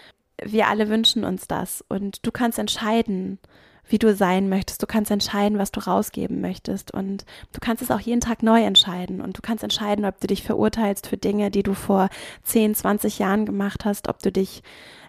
wir 0.42 0.68
alle 0.68 0.88
wünschen 0.88 1.24
uns 1.24 1.46
das. 1.46 1.84
Und 1.88 2.24
du 2.26 2.30
kannst 2.30 2.58
entscheiden, 2.58 3.38
wie 3.88 3.98
du 3.98 4.14
sein 4.14 4.48
möchtest. 4.48 4.82
Du 4.82 4.86
kannst 4.86 5.10
entscheiden, 5.10 5.58
was 5.58 5.72
du 5.72 5.80
rausgeben 5.80 6.40
möchtest. 6.40 6.92
Und 6.92 7.24
du 7.52 7.60
kannst 7.60 7.82
es 7.82 7.90
auch 7.90 8.00
jeden 8.00 8.20
Tag 8.20 8.42
neu 8.42 8.62
entscheiden. 8.62 9.20
Und 9.20 9.36
du 9.36 9.42
kannst 9.42 9.62
entscheiden, 9.62 10.04
ob 10.04 10.20
du 10.20 10.26
dich 10.26 10.42
verurteilst 10.42 11.06
für 11.06 11.16
Dinge, 11.16 11.50
die 11.50 11.62
du 11.62 11.74
vor 11.74 12.08
10, 12.44 12.74
20 12.74 13.18
Jahren 13.18 13.46
gemacht 13.46 13.84
hast, 13.84 14.08
ob 14.08 14.20
du 14.20 14.32
dich 14.32 14.62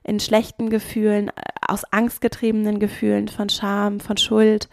in 0.05 0.19
schlechten 0.19 0.69
Gefühlen, 0.69 1.29
äh, 1.29 1.31
aus 1.67 1.83
angstgetriebenen 1.85 2.79
Gefühlen 2.79 3.27
von 3.27 3.49
Scham, 3.49 3.99
von 3.99 4.17
Schuld, 4.17 4.69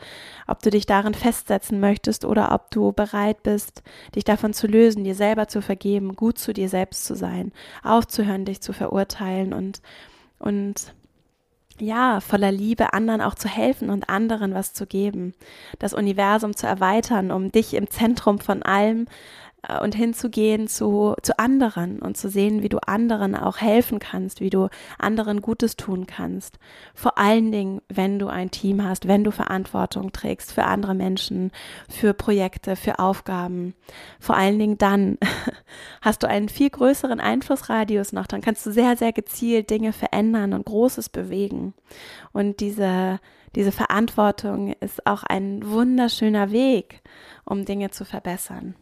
ob 0.46 0.62
du 0.62 0.70
dich 0.70 0.84
darin 0.84 1.14
festsetzen 1.14 1.80
möchtest 1.80 2.26
oder 2.26 2.52
ob 2.52 2.70
du 2.70 2.92
bereit 2.92 3.42
bist, 3.42 3.82
dich 4.14 4.24
davon 4.24 4.52
zu 4.52 4.66
lösen, 4.66 5.04
dir 5.04 5.14
selber 5.14 5.48
zu 5.48 5.62
vergeben, 5.62 6.16
gut 6.16 6.38
zu 6.38 6.52
dir 6.52 6.68
selbst 6.68 7.06
zu 7.06 7.16
sein, 7.16 7.52
aufzuhören, 7.82 8.44
dich 8.44 8.60
zu 8.60 8.74
verurteilen 8.74 9.54
und, 9.54 9.80
und 10.38 10.92
ja, 11.80 12.20
voller 12.20 12.52
Liebe 12.52 12.92
anderen 12.92 13.20
auch 13.20 13.34
zu 13.34 13.48
helfen 13.48 13.90
und 13.90 14.08
anderen 14.08 14.54
was 14.54 14.72
zu 14.72 14.86
geben, 14.86 15.34
das 15.78 15.94
Universum 15.94 16.56
zu 16.56 16.66
erweitern, 16.66 17.30
um 17.30 17.52
dich 17.52 17.74
im 17.74 17.90
Zentrum 17.90 18.38
von 18.38 18.62
allem 18.62 19.06
und 19.80 19.94
hinzugehen 19.94 20.66
zu, 20.66 21.14
zu 21.22 21.38
anderen 21.38 22.00
und 22.00 22.16
zu 22.16 22.28
sehen, 22.28 22.62
wie 22.62 22.68
du 22.68 22.78
anderen 22.78 23.36
auch 23.36 23.58
helfen 23.58 24.00
kannst, 24.00 24.40
wie 24.40 24.50
du 24.50 24.68
anderen 24.98 25.40
Gutes 25.40 25.76
tun 25.76 26.06
kannst. 26.08 26.58
Vor 26.94 27.16
allen 27.16 27.52
Dingen, 27.52 27.80
wenn 27.88 28.18
du 28.18 28.26
ein 28.26 28.50
Team 28.50 28.82
hast, 28.82 29.06
wenn 29.06 29.22
du 29.22 29.30
Verantwortung 29.30 30.10
trägst 30.10 30.52
für 30.52 30.64
andere 30.64 30.94
Menschen, 30.94 31.52
für 31.88 32.12
Projekte, 32.12 32.74
für 32.74 32.98
Aufgaben. 32.98 33.74
Vor 34.18 34.36
allen 34.36 34.58
Dingen 34.58 34.78
dann 34.78 35.18
hast 36.00 36.24
du 36.24 36.28
einen 36.28 36.48
viel 36.48 36.70
größeren 36.70 37.20
Einflussradius 37.20 38.12
noch, 38.12 38.26
dann 38.26 38.40
kannst 38.40 38.66
du 38.66 38.72
sehr, 38.72 38.96
sehr 38.96 39.12
gezielt 39.12 39.70
Dinge 39.70 39.92
verändern 39.92 40.54
und 40.54 40.66
Großes 40.66 41.08
bewegen. 41.08 41.72
Und 42.32 42.58
diese, 42.58 43.20
diese 43.54 43.70
Verantwortung 43.70 44.72
ist 44.80 45.06
auch 45.06 45.22
ein 45.22 45.62
wunderschöner 45.64 46.50
Weg, 46.50 47.00
um 47.44 47.64
Dinge 47.64 47.90
zu 47.90 48.04
verbessern. 48.04 48.74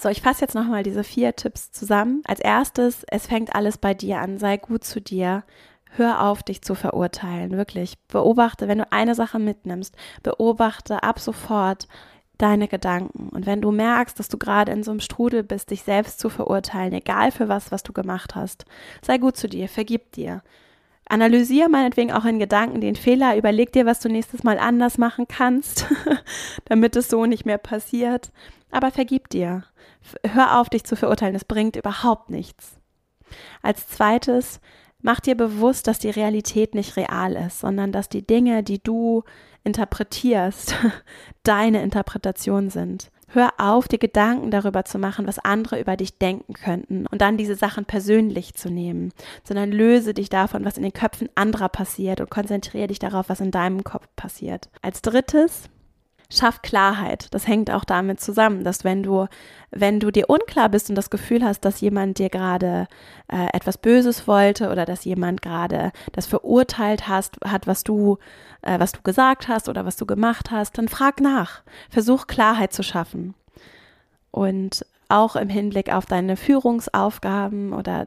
So, 0.00 0.08
ich 0.08 0.22
fasse 0.22 0.40
jetzt 0.40 0.54
nochmal 0.54 0.82
diese 0.82 1.04
vier 1.04 1.36
Tipps 1.36 1.72
zusammen. 1.72 2.22
Als 2.24 2.40
erstes, 2.40 3.04
es 3.10 3.26
fängt 3.26 3.54
alles 3.54 3.76
bei 3.76 3.92
dir 3.92 4.20
an, 4.20 4.38
sei 4.38 4.56
gut 4.56 4.82
zu 4.82 4.98
dir. 4.98 5.44
Hör 5.90 6.24
auf, 6.26 6.42
dich 6.42 6.62
zu 6.62 6.74
verurteilen, 6.74 7.50
wirklich. 7.50 7.98
Beobachte, 8.08 8.66
wenn 8.66 8.78
du 8.78 8.90
eine 8.92 9.14
Sache 9.14 9.38
mitnimmst, 9.38 9.94
beobachte 10.22 11.02
ab 11.02 11.18
sofort 11.18 11.86
deine 12.38 12.66
Gedanken. 12.66 13.28
Und 13.28 13.44
wenn 13.44 13.60
du 13.60 13.72
merkst, 13.72 14.18
dass 14.18 14.28
du 14.28 14.38
gerade 14.38 14.72
in 14.72 14.82
so 14.82 14.90
einem 14.90 15.00
Strudel 15.00 15.42
bist, 15.42 15.70
dich 15.70 15.82
selbst 15.82 16.18
zu 16.18 16.30
verurteilen, 16.30 16.94
egal 16.94 17.30
für 17.30 17.50
was, 17.50 17.70
was 17.70 17.82
du 17.82 17.92
gemacht 17.92 18.34
hast, 18.34 18.64
sei 19.02 19.18
gut 19.18 19.36
zu 19.36 19.50
dir, 19.50 19.68
vergib 19.68 20.12
dir. 20.12 20.42
Analysiere 21.10 21.68
meinetwegen 21.68 22.12
auch 22.12 22.24
in 22.24 22.38
Gedanken 22.38 22.80
den 22.80 22.94
Fehler, 22.94 23.36
überleg 23.36 23.72
dir, 23.72 23.84
was 23.84 23.98
du 23.98 24.08
nächstes 24.08 24.44
Mal 24.44 24.58
anders 24.58 24.96
machen 24.96 25.26
kannst, 25.26 25.86
damit 26.66 26.94
es 26.94 27.08
so 27.08 27.26
nicht 27.26 27.44
mehr 27.44 27.58
passiert. 27.58 28.30
Aber 28.70 28.92
vergib 28.92 29.28
dir. 29.28 29.64
Hör 30.24 30.60
auf, 30.60 30.68
dich 30.68 30.84
zu 30.84 30.94
verurteilen. 30.94 31.34
Es 31.34 31.44
bringt 31.44 31.74
überhaupt 31.74 32.30
nichts. 32.30 32.78
Als 33.60 33.88
zweites, 33.88 34.60
mach 35.02 35.18
dir 35.18 35.36
bewusst, 35.36 35.88
dass 35.88 35.98
die 35.98 36.10
Realität 36.10 36.76
nicht 36.76 36.96
real 36.96 37.34
ist, 37.34 37.58
sondern 37.58 37.90
dass 37.90 38.08
die 38.08 38.24
Dinge, 38.24 38.62
die 38.62 38.80
du 38.80 39.24
interpretierst, 39.64 40.76
deine 41.42 41.82
Interpretation 41.82 42.70
sind. 42.70 43.10
Hör 43.32 43.52
auf, 43.58 43.86
dir 43.86 43.98
Gedanken 43.98 44.50
darüber 44.50 44.84
zu 44.84 44.98
machen, 44.98 45.28
was 45.28 45.38
andere 45.38 45.80
über 45.80 45.96
dich 45.96 46.18
denken 46.18 46.52
könnten 46.52 47.06
und 47.06 47.20
dann 47.20 47.36
diese 47.36 47.54
Sachen 47.54 47.84
persönlich 47.84 48.54
zu 48.54 48.70
nehmen, 48.70 49.12
sondern 49.44 49.70
löse 49.70 50.14
dich 50.14 50.30
davon, 50.30 50.64
was 50.64 50.76
in 50.76 50.82
den 50.82 50.92
Köpfen 50.92 51.28
anderer 51.36 51.68
passiert 51.68 52.20
und 52.20 52.28
konzentriere 52.28 52.88
dich 52.88 52.98
darauf, 52.98 53.28
was 53.28 53.40
in 53.40 53.52
deinem 53.52 53.84
Kopf 53.84 54.08
passiert. 54.16 54.68
Als 54.82 55.00
drittes, 55.00 55.70
schaff 56.32 56.62
Klarheit. 56.62 57.26
Das 57.32 57.46
hängt 57.46 57.70
auch 57.70 57.84
damit 57.84 58.20
zusammen, 58.20 58.64
dass 58.64 58.84
wenn 58.84 59.02
du, 59.02 59.26
wenn 59.70 60.00
du 60.00 60.10
dir 60.10 60.30
unklar 60.30 60.68
bist 60.68 60.88
und 60.88 60.94
das 60.94 61.10
Gefühl 61.10 61.44
hast, 61.44 61.64
dass 61.64 61.80
jemand 61.80 62.18
dir 62.18 62.30
gerade 62.30 62.86
äh, 63.28 63.48
etwas 63.52 63.78
Böses 63.78 64.26
wollte 64.26 64.70
oder 64.70 64.84
dass 64.84 65.04
jemand 65.04 65.42
gerade 65.42 65.92
das 66.12 66.26
verurteilt 66.26 67.08
hast, 67.08 67.36
hat, 67.44 67.66
was 67.66 67.84
du, 67.84 68.18
äh, 68.62 68.78
was 68.78 68.92
du 68.92 69.02
gesagt 69.02 69.48
hast 69.48 69.68
oder 69.68 69.84
was 69.84 69.96
du 69.96 70.06
gemacht 70.06 70.50
hast, 70.50 70.78
dann 70.78 70.88
frag 70.88 71.20
nach. 71.20 71.62
Versuch 71.90 72.26
Klarheit 72.26 72.72
zu 72.72 72.82
schaffen. 72.82 73.34
Und 74.30 74.86
auch 75.10 75.36
im 75.36 75.48
Hinblick 75.48 75.92
auf 75.92 76.06
deine 76.06 76.36
Führungsaufgaben 76.36 77.72
oder 77.72 78.06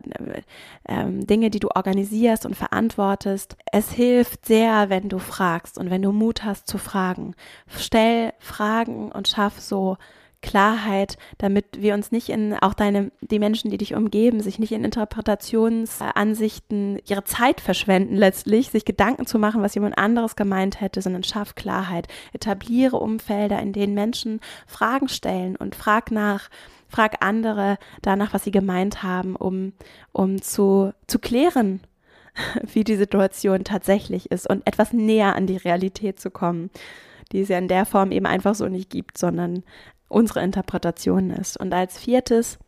äh, 0.86 1.06
Dinge, 1.06 1.50
die 1.50 1.60
du 1.60 1.70
organisierst 1.74 2.46
und 2.46 2.56
verantwortest. 2.56 3.56
Es 3.72 3.92
hilft 3.92 4.46
sehr, 4.46 4.90
wenn 4.90 5.10
du 5.10 5.20
fragst 5.20 5.78
und 5.78 5.90
wenn 5.90 6.02
du 6.02 6.12
Mut 6.12 6.44
hast 6.44 6.68
zu 6.68 6.78
fragen. 6.78 7.36
Stell 7.68 8.34
Fragen 8.40 9.12
und 9.12 9.28
schaff 9.28 9.60
so 9.60 9.98
Klarheit, 10.44 11.18
damit 11.40 11.82
wir 11.82 11.96
uns 11.96 12.12
nicht 12.12 12.30
in, 12.30 12.54
auch 12.54 12.76
deine, 12.76 13.12
die 13.22 13.40
Menschen, 13.40 13.72
die 13.72 13.78
dich 13.78 13.96
umgeben, 13.96 14.42
sich 14.42 14.60
nicht 14.60 14.74
in 14.74 14.84
Interpretationsansichten 14.84 17.00
ihre 17.08 17.24
Zeit 17.24 17.62
verschwenden 17.62 18.16
letztlich, 18.16 18.70
sich 18.70 18.86
Gedanken 18.86 19.26
zu 19.26 19.40
machen, 19.40 19.64
was 19.64 19.74
jemand 19.74 19.98
anderes 19.98 20.36
gemeint 20.36 20.82
hätte, 20.82 21.02
sondern 21.02 21.24
schaff 21.24 21.56
Klarheit. 21.56 22.08
Etabliere 22.34 22.98
Umfelder, 22.98 23.58
in 23.60 23.74
denen 23.74 23.96
Menschen 23.96 24.40
Fragen 24.68 25.08
stellen 25.08 25.56
und 25.56 25.74
frag 25.76 26.12
nach, 26.12 26.50
frag 26.94 27.18
andere 27.26 27.78
danach, 28.04 28.34
was 28.34 28.44
sie 28.44 28.52
gemeint 28.52 29.02
haben, 29.02 29.36
um, 29.36 29.74
um 30.12 30.42
zu, 30.42 30.94
zu 31.08 31.18
klären, 31.18 31.82
wie 32.74 32.84
die 32.84 32.96
Situation 32.96 33.64
tatsächlich 33.64 34.32
ist 34.32 34.48
und 34.48 34.66
etwas 34.68 34.94
näher 34.94 35.36
an 35.36 35.48
die 35.48 35.58
Realität 35.58 36.20
zu 36.20 36.30
kommen, 36.30 36.70
die 37.32 37.42
es 37.42 37.50
ja 37.50 37.58
in 37.58 37.68
der 37.68 37.86
Form 37.86 38.12
eben 38.12 38.28
einfach 38.28 38.54
so 38.54 38.68
nicht 38.68 38.92
gibt, 38.92 39.18
sondern 39.18 39.64
unsere 40.08 40.44
Interpretation 40.44 41.32
ist. 41.32 41.58
Und 41.58 41.74
als 41.74 41.98
viertes, 41.98 42.60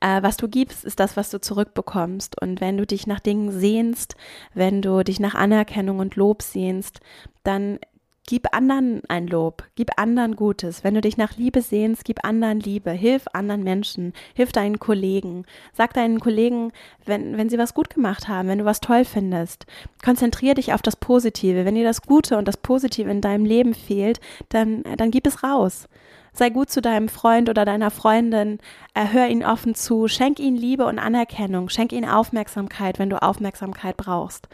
äh, 0.00 0.20
was 0.20 0.36
du 0.36 0.48
gibst, 0.48 0.84
ist 0.84 0.98
das, 0.98 1.16
was 1.16 1.30
du 1.30 1.40
zurückbekommst. 1.40 2.40
Und 2.42 2.60
wenn 2.60 2.76
du 2.76 2.84
dich 2.84 3.06
nach 3.06 3.20
Dingen 3.20 3.52
sehnst, 3.52 4.16
wenn 4.54 4.82
du 4.82 5.04
dich 5.04 5.20
nach 5.20 5.36
Anerkennung 5.36 6.00
und 6.00 6.16
Lob 6.16 6.42
sehnst, 6.42 6.98
dann 7.44 7.78
Gib 8.24 8.54
anderen 8.54 9.02
ein 9.08 9.26
Lob, 9.26 9.64
gib 9.74 9.98
anderen 9.98 10.36
Gutes. 10.36 10.84
Wenn 10.84 10.94
du 10.94 11.00
dich 11.00 11.16
nach 11.16 11.36
Liebe 11.36 11.60
sehnst, 11.60 12.04
gib 12.04 12.24
anderen 12.24 12.60
Liebe, 12.60 12.92
hilf 12.92 13.24
anderen 13.32 13.64
Menschen, 13.64 14.12
hilf 14.34 14.52
deinen 14.52 14.78
Kollegen. 14.78 15.44
Sag 15.72 15.92
deinen 15.94 16.20
Kollegen, 16.20 16.72
wenn, 17.04 17.36
wenn 17.36 17.50
sie 17.50 17.58
was 17.58 17.74
gut 17.74 17.90
gemacht 17.90 18.28
haben, 18.28 18.48
wenn 18.48 18.60
du 18.60 18.64
was 18.64 18.80
toll 18.80 19.04
findest. 19.04 19.66
Konzentrier 20.04 20.54
dich 20.54 20.72
auf 20.72 20.82
das 20.82 20.94
Positive. 20.94 21.64
Wenn 21.64 21.74
dir 21.74 21.84
das 21.84 22.02
Gute 22.02 22.38
und 22.38 22.46
das 22.46 22.56
Positive 22.56 23.10
in 23.10 23.20
deinem 23.20 23.44
Leben 23.44 23.74
fehlt, 23.74 24.20
dann, 24.50 24.84
dann 24.96 25.10
gib 25.10 25.26
es 25.26 25.42
raus. 25.42 25.88
Sei 26.32 26.48
gut 26.48 26.70
zu 26.70 26.80
deinem 26.80 27.08
Freund 27.08 27.50
oder 27.50 27.64
deiner 27.64 27.90
Freundin, 27.90 28.58
hör 28.94 29.26
ihn 29.26 29.44
offen 29.44 29.74
zu, 29.74 30.06
schenk 30.06 30.38
ihnen 30.38 30.56
Liebe 30.56 30.86
und 30.86 30.98
Anerkennung, 31.00 31.68
schenk 31.68 31.92
ihnen 31.92 32.08
Aufmerksamkeit, 32.08 33.00
wenn 33.00 33.10
du 33.10 33.20
Aufmerksamkeit 33.20 33.96
brauchst. 33.96 34.48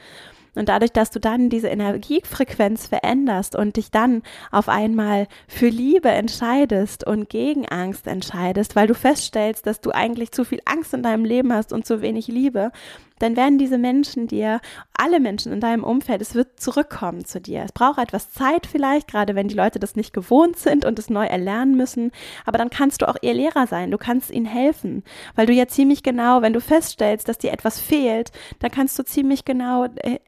Und 0.59 0.69
dadurch, 0.69 0.93
dass 0.93 1.11
du 1.11 1.21
dann 1.21 1.51
diese 1.51 1.69
Energiefrequenz 1.69 2.89
veränderst 2.89 3.57
und 3.57 3.77
dich 3.77 3.91
dann 3.91 4.23
auf 4.51 4.69
einmal 4.69 5.29
für 5.47 5.69
Liebe 5.69 6.09
entscheidest 6.09 7.07
und 7.07 7.29
gegen 7.29 7.67
Angst 7.67 8.07
entscheidest, 8.07 8.77
weil 8.77 8.87
du 8.87 8.95
feststellst, 8.95 9.67
dass 9.67 9.81
du 9.81 9.93
eigentlich 9.93 10.33
zu 10.33 10.45
viel 10.45 10.61
Angst 10.65 10.93
in 10.95 11.03
deinem 11.03 11.25
Leben 11.25 11.53
hast 11.53 11.73
und 11.73 11.87
zu 11.87 12.03
wenig 12.03 12.27
Liebe, 12.27 12.73
dann 13.19 13.37
werden 13.37 13.59
diese 13.59 13.79
Menschen 13.79 14.27
dir, 14.27 14.61
alle 14.95 15.21
Menschen 15.21 15.53
in 15.53 15.61
deinem 15.61 15.85
Umfeld, 15.85 16.21
es 16.21 16.35
wird 16.35 16.61
zurückkommen 16.61 17.25
zu 17.25 17.41
dir. 17.41 17.63
Es 17.65 17.73
braucht 17.73 17.99
etwas 17.99 18.33
Zeit 18.33 18.67
vielleicht, 18.67 19.09
gerade 19.09 19.35
wenn 19.35 19.49
die 19.49 19.55
Leute 19.55 19.79
das 19.79 19.97
nicht 19.97 20.13
gewohnt 20.13 20.59
sind 20.59 20.85
und 20.85 20.99
es 20.99 21.11
neu 21.11 21.25
erlernen 21.25 21.77
müssen. 21.77 22.11
Aber 22.45 22.59
dann 22.59 22.71
kannst 22.71 23.03
du 23.03 23.09
auch 23.09 23.17
ihr 23.23 23.35
Lehrer 23.35 23.67
sein. 23.67 23.91
Du 23.91 23.99
kannst 23.99 24.31
ihnen 24.31 24.47
helfen, 24.47 25.05
weil 25.35 25.47
du 25.47 25.53
ja 25.53 25.69
ziemlich 25.69 26.03
genau, 26.03 26.43
wenn 26.43 26.53
du 26.53 26.61
feststellst, 26.61 27.29
dass 27.29 27.39
dir 27.39 27.53
etwas 27.53 27.79
fehlt, 27.81 28.33
dann 28.59 28.71
kannst 28.71 28.99
du 28.99 29.05
ziemlich 29.05 29.45
genau 29.45 29.85
äh, 29.85 30.19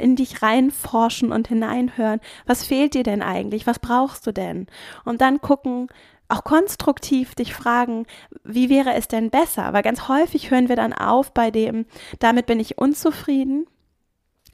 in 0.00 0.16
dich 0.16 0.42
reinforschen 0.42 1.32
und 1.32 1.48
hineinhören. 1.48 2.20
Was 2.46 2.64
fehlt 2.64 2.94
dir 2.94 3.02
denn 3.02 3.22
eigentlich? 3.22 3.66
Was 3.66 3.78
brauchst 3.78 4.26
du 4.26 4.32
denn? 4.32 4.66
Und 5.04 5.20
dann 5.20 5.40
gucken, 5.40 5.88
auch 6.32 6.44
konstruktiv 6.44 7.34
dich 7.34 7.54
fragen, 7.54 8.06
wie 8.44 8.68
wäre 8.68 8.94
es 8.94 9.08
denn 9.08 9.30
besser? 9.30 9.72
Weil 9.72 9.82
ganz 9.82 10.08
häufig 10.08 10.50
hören 10.50 10.68
wir 10.68 10.76
dann 10.76 10.92
auf 10.92 11.32
bei 11.32 11.50
dem, 11.50 11.86
damit 12.18 12.46
bin 12.46 12.60
ich 12.60 12.78
unzufrieden 12.78 13.66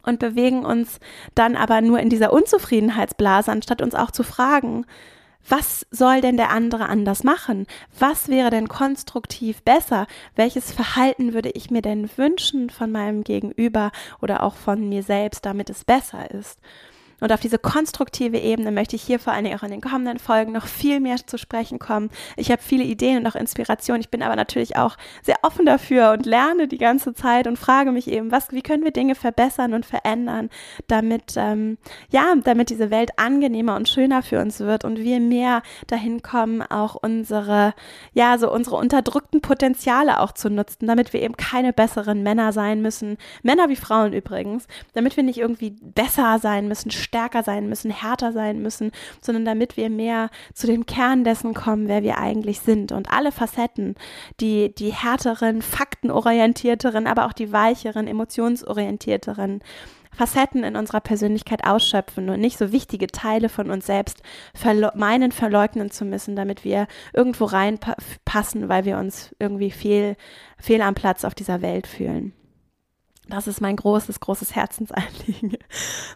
und 0.04 0.18
bewegen 0.18 0.64
uns 0.64 1.00
dann 1.34 1.56
aber 1.56 1.80
nur 1.80 2.00
in 2.00 2.10
dieser 2.10 2.32
Unzufriedenheitsblase, 2.32 3.50
anstatt 3.50 3.82
uns 3.82 3.94
auch 3.94 4.10
zu 4.10 4.22
fragen, 4.22 4.86
was 5.48 5.86
soll 5.90 6.20
denn 6.20 6.36
der 6.36 6.50
andere 6.50 6.88
anders 6.88 7.24
machen? 7.24 7.66
Was 7.98 8.28
wäre 8.28 8.50
denn 8.50 8.68
konstruktiv 8.68 9.62
besser? 9.62 10.06
Welches 10.34 10.72
Verhalten 10.72 11.32
würde 11.32 11.50
ich 11.50 11.70
mir 11.70 11.80
denn 11.80 12.10
wünschen 12.16 12.68
von 12.68 12.90
meinem 12.90 13.24
Gegenüber 13.24 13.92
oder 14.20 14.42
auch 14.42 14.56
von 14.56 14.88
mir 14.88 15.02
selbst, 15.02 15.46
damit 15.46 15.70
es 15.70 15.84
besser 15.84 16.30
ist? 16.30 16.60
Und 17.20 17.32
auf 17.32 17.40
diese 17.40 17.58
konstruktive 17.58 18.38
Ebene 18.38 18.70
möchte 18.70 18.96
ich 18.96 19.02
hier 19.02 19.18
vor 19.18 19.32
allen 19.32 19.44
Dingen 19.44 19.58
auch 19.58 19.64
in 19.64 19.70
den 19.70 19.80
kommenden 19.80 20.18
Folgen 20.18 20.52
noch 20.52 20.66
viel 20.66 21.00
mehr 21.00 21.16
zu 21.16 21.36
sprechen 21.36 21.78
kommen. 21.78 22.10
Ich 22.36 22.50
habe 22.50 22.62
viele 22.62 22.84
Ideen 22.84 23.18
und 23.18 23.26
auch 23.26 23.34
Inspirationen. 23.34 24.00
Ich 24.00 24.10
bin 24.10 24.22
aber 24.22 24.36
natürlich 24.36 24.76
auch 24.76 24.96
sehr 25.22 25.36
offen 25.42 25.66
dafür 25.66 26.12
und 26.12 26.26
lerne 26.26 26.68
die 26.68 26.78
ganze 26.78 27.14
Zeit 27.14 27.46
und 27.46 27.58
frage 27.58 27.92
mich 27.92 28.08
eben, 28.08 28.30
was, 28.30 28.52
wie 28.52 28.62
können 28.62 28.84
wir 28.84 28.92
Dinge 28.92 29.14
verbessern 29.14 29.74
und 29.74 29.84
verändern, 29.84 30.50
damit, 30.86 31.34
ähm, 31.36 31.78
ja, 32.10 32.34
damit 32.44 32.70
diese 32.70 32.90
Welt 32.90 33.10
angenehmer 33.16 33.76
und 33.76 33.88
schöner 33.88 34.22
für 34.22 34.40
uns 34.40 34.60
wird 34.60 34.84
und 34.84 34.98
wir 34.98 35.20
mehr 35.20 35.62
dahin 35.88 36.22
kommen, 36.22 36.62
auch 36.62 36.94
unsere, 36.94 37.74
ja, 38.12 38.38
so 38.38 38.52
unsere 38.52 38.76
unterdrückten 38.76 39.40
Potenziale 39.40 40.20
auch 40.20 40.32
zu 40.32 40.50
nutzen, 40.50 40.86
damit 40.86 41.12
wir 41.12 41.22
eben 41.22 41.36
keine 41.36 41.72
besseren 41.72 42.22
Männer 42.22 42.52
sein 42.52 42.80
müssen. 42.80 43.16
Männer 43.42 43.68
wie 43.68 43.76
Frauen 43.76 44.12
übrigens, 44.12 44.66
damit 44.92 45.16
wir 45.16 45.24
nicht 45.24 45.38
irgendwie 45.38 45.76
besser 45.80 46.38
sein 46.38 46.68
müssen, 46.68 46.90
stärker 47.08 47.42
sein 47.42 47.68
müssen, 47.68 47.90
härter 47.90 48.32
sein 48.32 48.60
müssen, 48.60 48.92
sondern 49.20 49.44
damit 49.44 49.76
wir 49.76 49.90
mehr 49.90 50.30
zu 50.52 50.66
dem 50.66 50.86
Kern 50.86 51.24
dessen 51.24 51.54
kommen, 51.54 51.88
wer 51.88 52.02
wir 52.02 52.18
eigentlich 52.18 52.60
sind. 52.60 52.92
Und 52.92 53.10
alle 53.10 53.32
Facetten, 53.32 53.94
die, 54.40 54.74
die 54.74 54.92
härteren, 54.92 55.62
faktenorientierteren, 55.62 57.06
aber 57.06 57.26
auch 57.26 57.32
die 57.32 57.50
weicheren, 57.50 58.06
emotionsorientierteren, 58.06 59.60
Facetten 60.18 60.64
in 60.64 60.74
unserer 60.74 61.00
Persönlichkeit 61.00 61.64
ausschöpfen 61.64 62.28
und 62.28 62.40
nicht 62.40 62.58
so 62.58 62.72
wichtige 62.72 63.06
Teile 63.06 63.48
von 63.48 63.70
uns 63.70 63.86
selbst 63.86 64.22
verle 64.52 64.90
meinen 64.96 65.30
verleugnen 65.30 65.92
zu 65.92 66.04
müssen, 66.04 66.34
damit 66.34 66.64
wir 66.64 66.88
irgendwo 67.12 67.44
reinpassen, 67.44 68.68
weil 68.68 68.84
wir 68.84 68.98
uns 68.98 69.34
irgendwie 69.38 69.70
fehl, 69.70 70.16
fehl 70.58 70.82
am 70.82 70.96
Platz 70.96 71.24
auf 71.24 71.36
dieser 71.36 71.62
Welt 71.62 71.86
fühlen. 71.86 72.32
Das 73.28 73.46
ist 73.46 73.60
mein 73.60 73.76
großes, 73.76 74.20
großes 74.20 74.54
Herzensanliegen. 74.54 75.58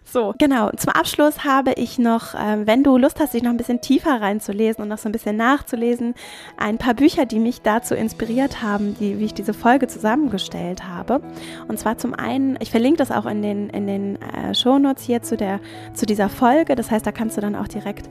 So, 0.05 0.35
genau. 0.37 0.71
Zum 0.77 0.93
Abschluss 0.93 1.43
habe 1.43 1.73
ich 1.73 1.99
noch, 1.99 2.35
äh, 2.35 2.67
wenn 2.67 2.85
du 2.85 2.99
Lust 2.99 3.19
hast, 3.19 3.33
dich 3.33 3.43
noch 3.43 3.51
ein 3.51 3.57
bisschen 3.57 3.81
tiefer 3.81 4.21
reinzulesen 4.21 4.83
und 4.83 4.89
noch 4.89 4.99
so 4.99 5.09
ein 5.09 5.13
bisschen 5.13 5.39
nachzulesen, 5.39 6.15
ein 6.59 6.77
paar 6.77 6.93
Bücher, 6.93 7.25
die 7.25 7.39
mich 7.39 7.63
dazu 7.63 7.95
inspiriert 7.95 8.61
haben, 8.61 8.95
die, 9.01 9.19
wie 9.19 9.25
ich 9.25 9.33
diese 9.33 9.55
Folge 9.55 9.87
zusammengestellt 9.87 10.87
habe. 10.87 11.23
Und 11.67 11.79
zwar 11.79 11.97
zum 11.97 12.13
einen, 12.13 12.59
ich 12.61 12.71
verlinke 12.71 12.99
das 12.99 13.11
auch 13.11 13.25
in 13.25 13.41
den, 13.41 13.71
in 13.71 13.87
den 13.87 14.21
äh, 14.21 14.55
Shownotes 14.55 15.03
hier 15.05 15.23
zu, 15.23 15.39
der, 15.39 15.61
zu 15.95 16.05
dieser 16.05 16.29
Folge. 16.29 16.75
Das 16.75 16.91
heißt, 16.91 17.07
da 17.07 17.13
kannst 17.13 17.39
du 17.39 17.41
dann 17.41 17.57
auch 17.57 17.69
direkt 17.69 18.11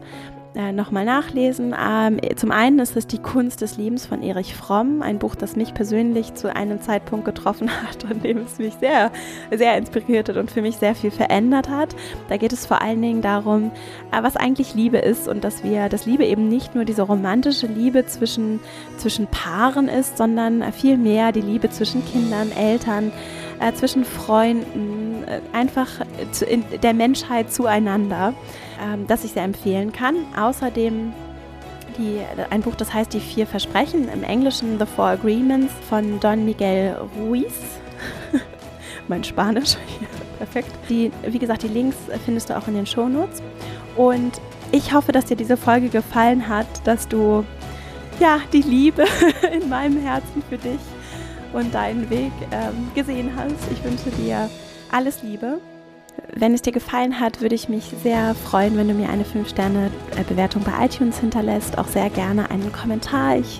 äh, 0.54 0.74
nochmal 0.74 1.06
nachlesen. 1.06 1.74
Ähm, 1.80 2.20
zum 2.36 2.52
einen 2.52 2.80
ist 2.80 2.98
es 2.98 3.08
Die 3.08 3.20
Kunst 3.20 3.62
des 3.62 3.78
Lebens 3.78 4.06
von 4.06 4.22
Erich 4.22 4.54
Fromm, 4.54 5.02
ein 5.02 5.18
Buch, 5.18 5.36
das 5.36 5.56
mich 5.56 5.74
persönlich 5.74 6.34
zu 6.34 6.54
einem 6.54 6.82
Zeitpunkt 6.82 7.26
getroffen 7.26 7.70
hat 7.88 8.04
und 8.04 8.24
dem 8.24 8.40
es 8.40 8.58
mich 8.60 8.74
sehr, 8.76 9.12
sehr 9.50 9.78
inspiriert 9.78 10.28
hat 10.28 10.38
und 10.38 10.52
für 10.52 10.62
mich 10.62 10.78
sehr 10.78 10.94
viel 10.94 11.12
verändert 11.12 11.70
hat. 11.70 11.96
Da 12.28 12.38
geht 12.38 12.52
es 12.52 12.66
vor 12.66 12.82
allen 12.82 13.02
Dingen 13.02 13.22
darum, 13.22 13.72
äh, 14.12 14.22
was 14.24 14.36
eigentlich 14.36 14.76
Liebe 14.76 14.98
ist 14.98 15.28
und 15.28 15.44
dass 15.44 15.64
wir, 15.64 15.88
dass 15.88 16.06
Liebe 16.06 16.26
eben 16.26 16.50
nicht 16.50 16.76
nur 16.76 16.84
diese 16.84 17.04
romantische 17.04 17.68
Liebe 17.68 18.06
zwischen, 18.06 18.60
zwischen 18.98 19.28
Paaren 19.28 19.88
ist, 19.88 20.18
sondern 20.18 20.74
vielmehr 20.74 21.32
die 21.32 21.42
Liebe 21.42 21.70
zwischen 21.70 22.06
Kindern, 22.06 22.52
Eltern, 22.52 23.12
äh, 23.62 23.72
zwischen 23.74 24.04
Freunden, 24.04 25.24
äh, 25.24 25.40
einfach 25.56 25.88
in 26.48 26.66
der 26.82 26.94
Menschheit 26.94 27.54
zueinander 27.54 28.34
ähm, 28.82 29.08
das 29.08 29.24
ich 29.24 29.32
sehr 29.32 29.44
empfehlen 29.44 29.92
kann. 29.92 30.16
Außerdem 30.38 31.14
die, 31.98 32.20
ein 32.50 32.62
Buch, 32.62 32.76
das 32.76 32.94
heißt 32.94 33.14
Die 33.14 33.20
vier 33.20 33.46
Versprechen, 33.46 34.10
im 34.10 34.24
Englischen 34.24 34.80
The 34.80 34.86
Four 34.86 35.08
Agreements 35.08 35.74
von 35.90 36.20
Don 36.20 36.46
Miguel 36.46 36.98
Ruiz. 37.18 37.54
mein 39.08 39.24
Spanisch, 39.24 39.76
perfekt. 40.38 40.72
Die, 40.90 41.12
wie 41.28 41.40
gesagt, 41.40 41.64
die 41.64 41.68
Links 41.68 41.98
findest 42.26 42.50
du 42.50 42.58
auch 42.58 42.68
in 42.68 42.76
den 42.76 42.86
Shownotes. 42.86 43.42
Und 43.96 44.42
ich 44.72 44.94
hoffe, 44.94 45.12
dass 45.12 45.26
dir 45.26 45.36
diese 45.36 45.58
Folge 45.58 45.90
gefallen 45.90 46.48
hat, 46.48 46.68
dass 46.86 47.08
du 47.08 47.46
ja 48.20 48.40
die 48.54 48.62
Liebe 48.62 49.06
in 49.52 49.70
meinem 49.70 50.02
Herzen 50.02 50.42
für 50.50 50.58
dich 50.58 50.80
und 51.54 51.74
deinen 51.74 52.10
Weg 52.10 52.32
ähm, 52.52 52.90
gesehen 52.96 53.32
hast. 53.36 53.56
Ich 53.72 53.84
wünsche 53.84 54.10
dir 54.12 54.50
alles 54.92 55.22
Liebe 55.24 55.60
wenn 56.34 56.54
es 56.54 56.62
dir 56.62 56.72
gefallen 56.72 57.20
hat, 57.20 57.42
würde 57.42 57.56
ich 57.56 57.70
mich 57.70 57.94
sehr 58.04 58.36
freuen, 58.36 58.78
wenn 58.78 58.88
du 58.88 58.94
mir 58.94 59.10
eine 59.10 59.24
5-Sterne-Bewertung 59.24 60.64
bei 60.64 60.86
iTunes 60.86 61.20
hinterlässt. 61.20 61.78
Auch 61.78 61.88
sehr 61.88 62.10
gerne 62.10 62.50
einen 62.50 62.72
Kommentar. 62.72 63.38
Ich 63.38 63.60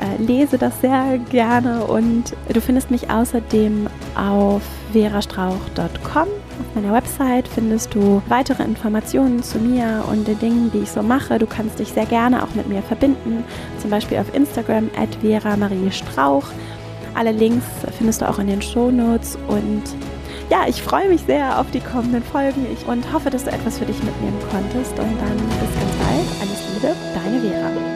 äh, 0.00 0.22
lese 0.22 0.58
das 0.58 0.80
sehr 0.80 1.18
gerne 1.30 1.84
und 1.84 2.34
du 2.52 2.60
findest 2.60 2.90
mich 2.90 3.10
außerdem 3.10 3.88
auf 4.16 4.62
verastrauch.com 4.92 6.22
Auf 6.22 6.74
meiner 6.74 6.92
Website 6.92 7.46
findest 7.48 7.94
du 7.94 8.22
weitere 8.28 8.62
Informationen 8.64 9.42
zu 9.42 9.58
mir 9.58 10.04
und 10.10 10.26
den 10.26 10.38
Dingen, 10.38 10.70
die 10.72 10.78
ich 10.78 10.90
so 10.90 11.02
mache. 11.02 11.38
Du 11.38 11.46
kannst 11.46 11.78
dich 11.78 11.88
sehr 11.88 12.06
gerne 12.06 12.42
auch 12.42 12.54
mit 12.54 12.68
mir 12.68 12.82
verbinden, 12.82 13.44
zum 13.80 13.90
Beispiel 13.90 14.18
auf 14.18 14.34
Instagram 14.34 14.90
at 14.96 15.14
Vera 15.20 15.56
Marie 15.56 15.90
Strauch. 15.90 16.46
Alle 17.14 17.32
Links 17.32 17.66
findest 17.98 18.22
du 18.22 18.28
auch 18.28 18.38
in 18.38 18.46
den 18.46 18.62
Shownotes 18.62 19.36
und 19.48 19.82
ja, 20.50 20.66
ich 20.66 20.82
freue 20.82 21.08
mich 21.08 21.22
sehr 21.22 21.58
auf 21.60 21.70
die 21.70 21.80
kommenden 21.80 22.22
Folgen 22.22 22.66
und 22.86 23.12
hoffe, 23.12 23.30
dass 23.30 23.44
du 23.44 23.50
etwas 23.50 23.78
für 23.78 23.86
dich 23.86 24.02
mitnehmen 24.02 24.38
konntest. 24.50 24.98
Und 24.98 25.16
dann 25.20 25.36
bis 25.36 25.74
ganz 25.78 25.94
bald. 25.98 26.26
Alles 26.40 26.60
Liebe, 26.74 26.94
deine 27.14 27.40
Vera. 27.40 27.89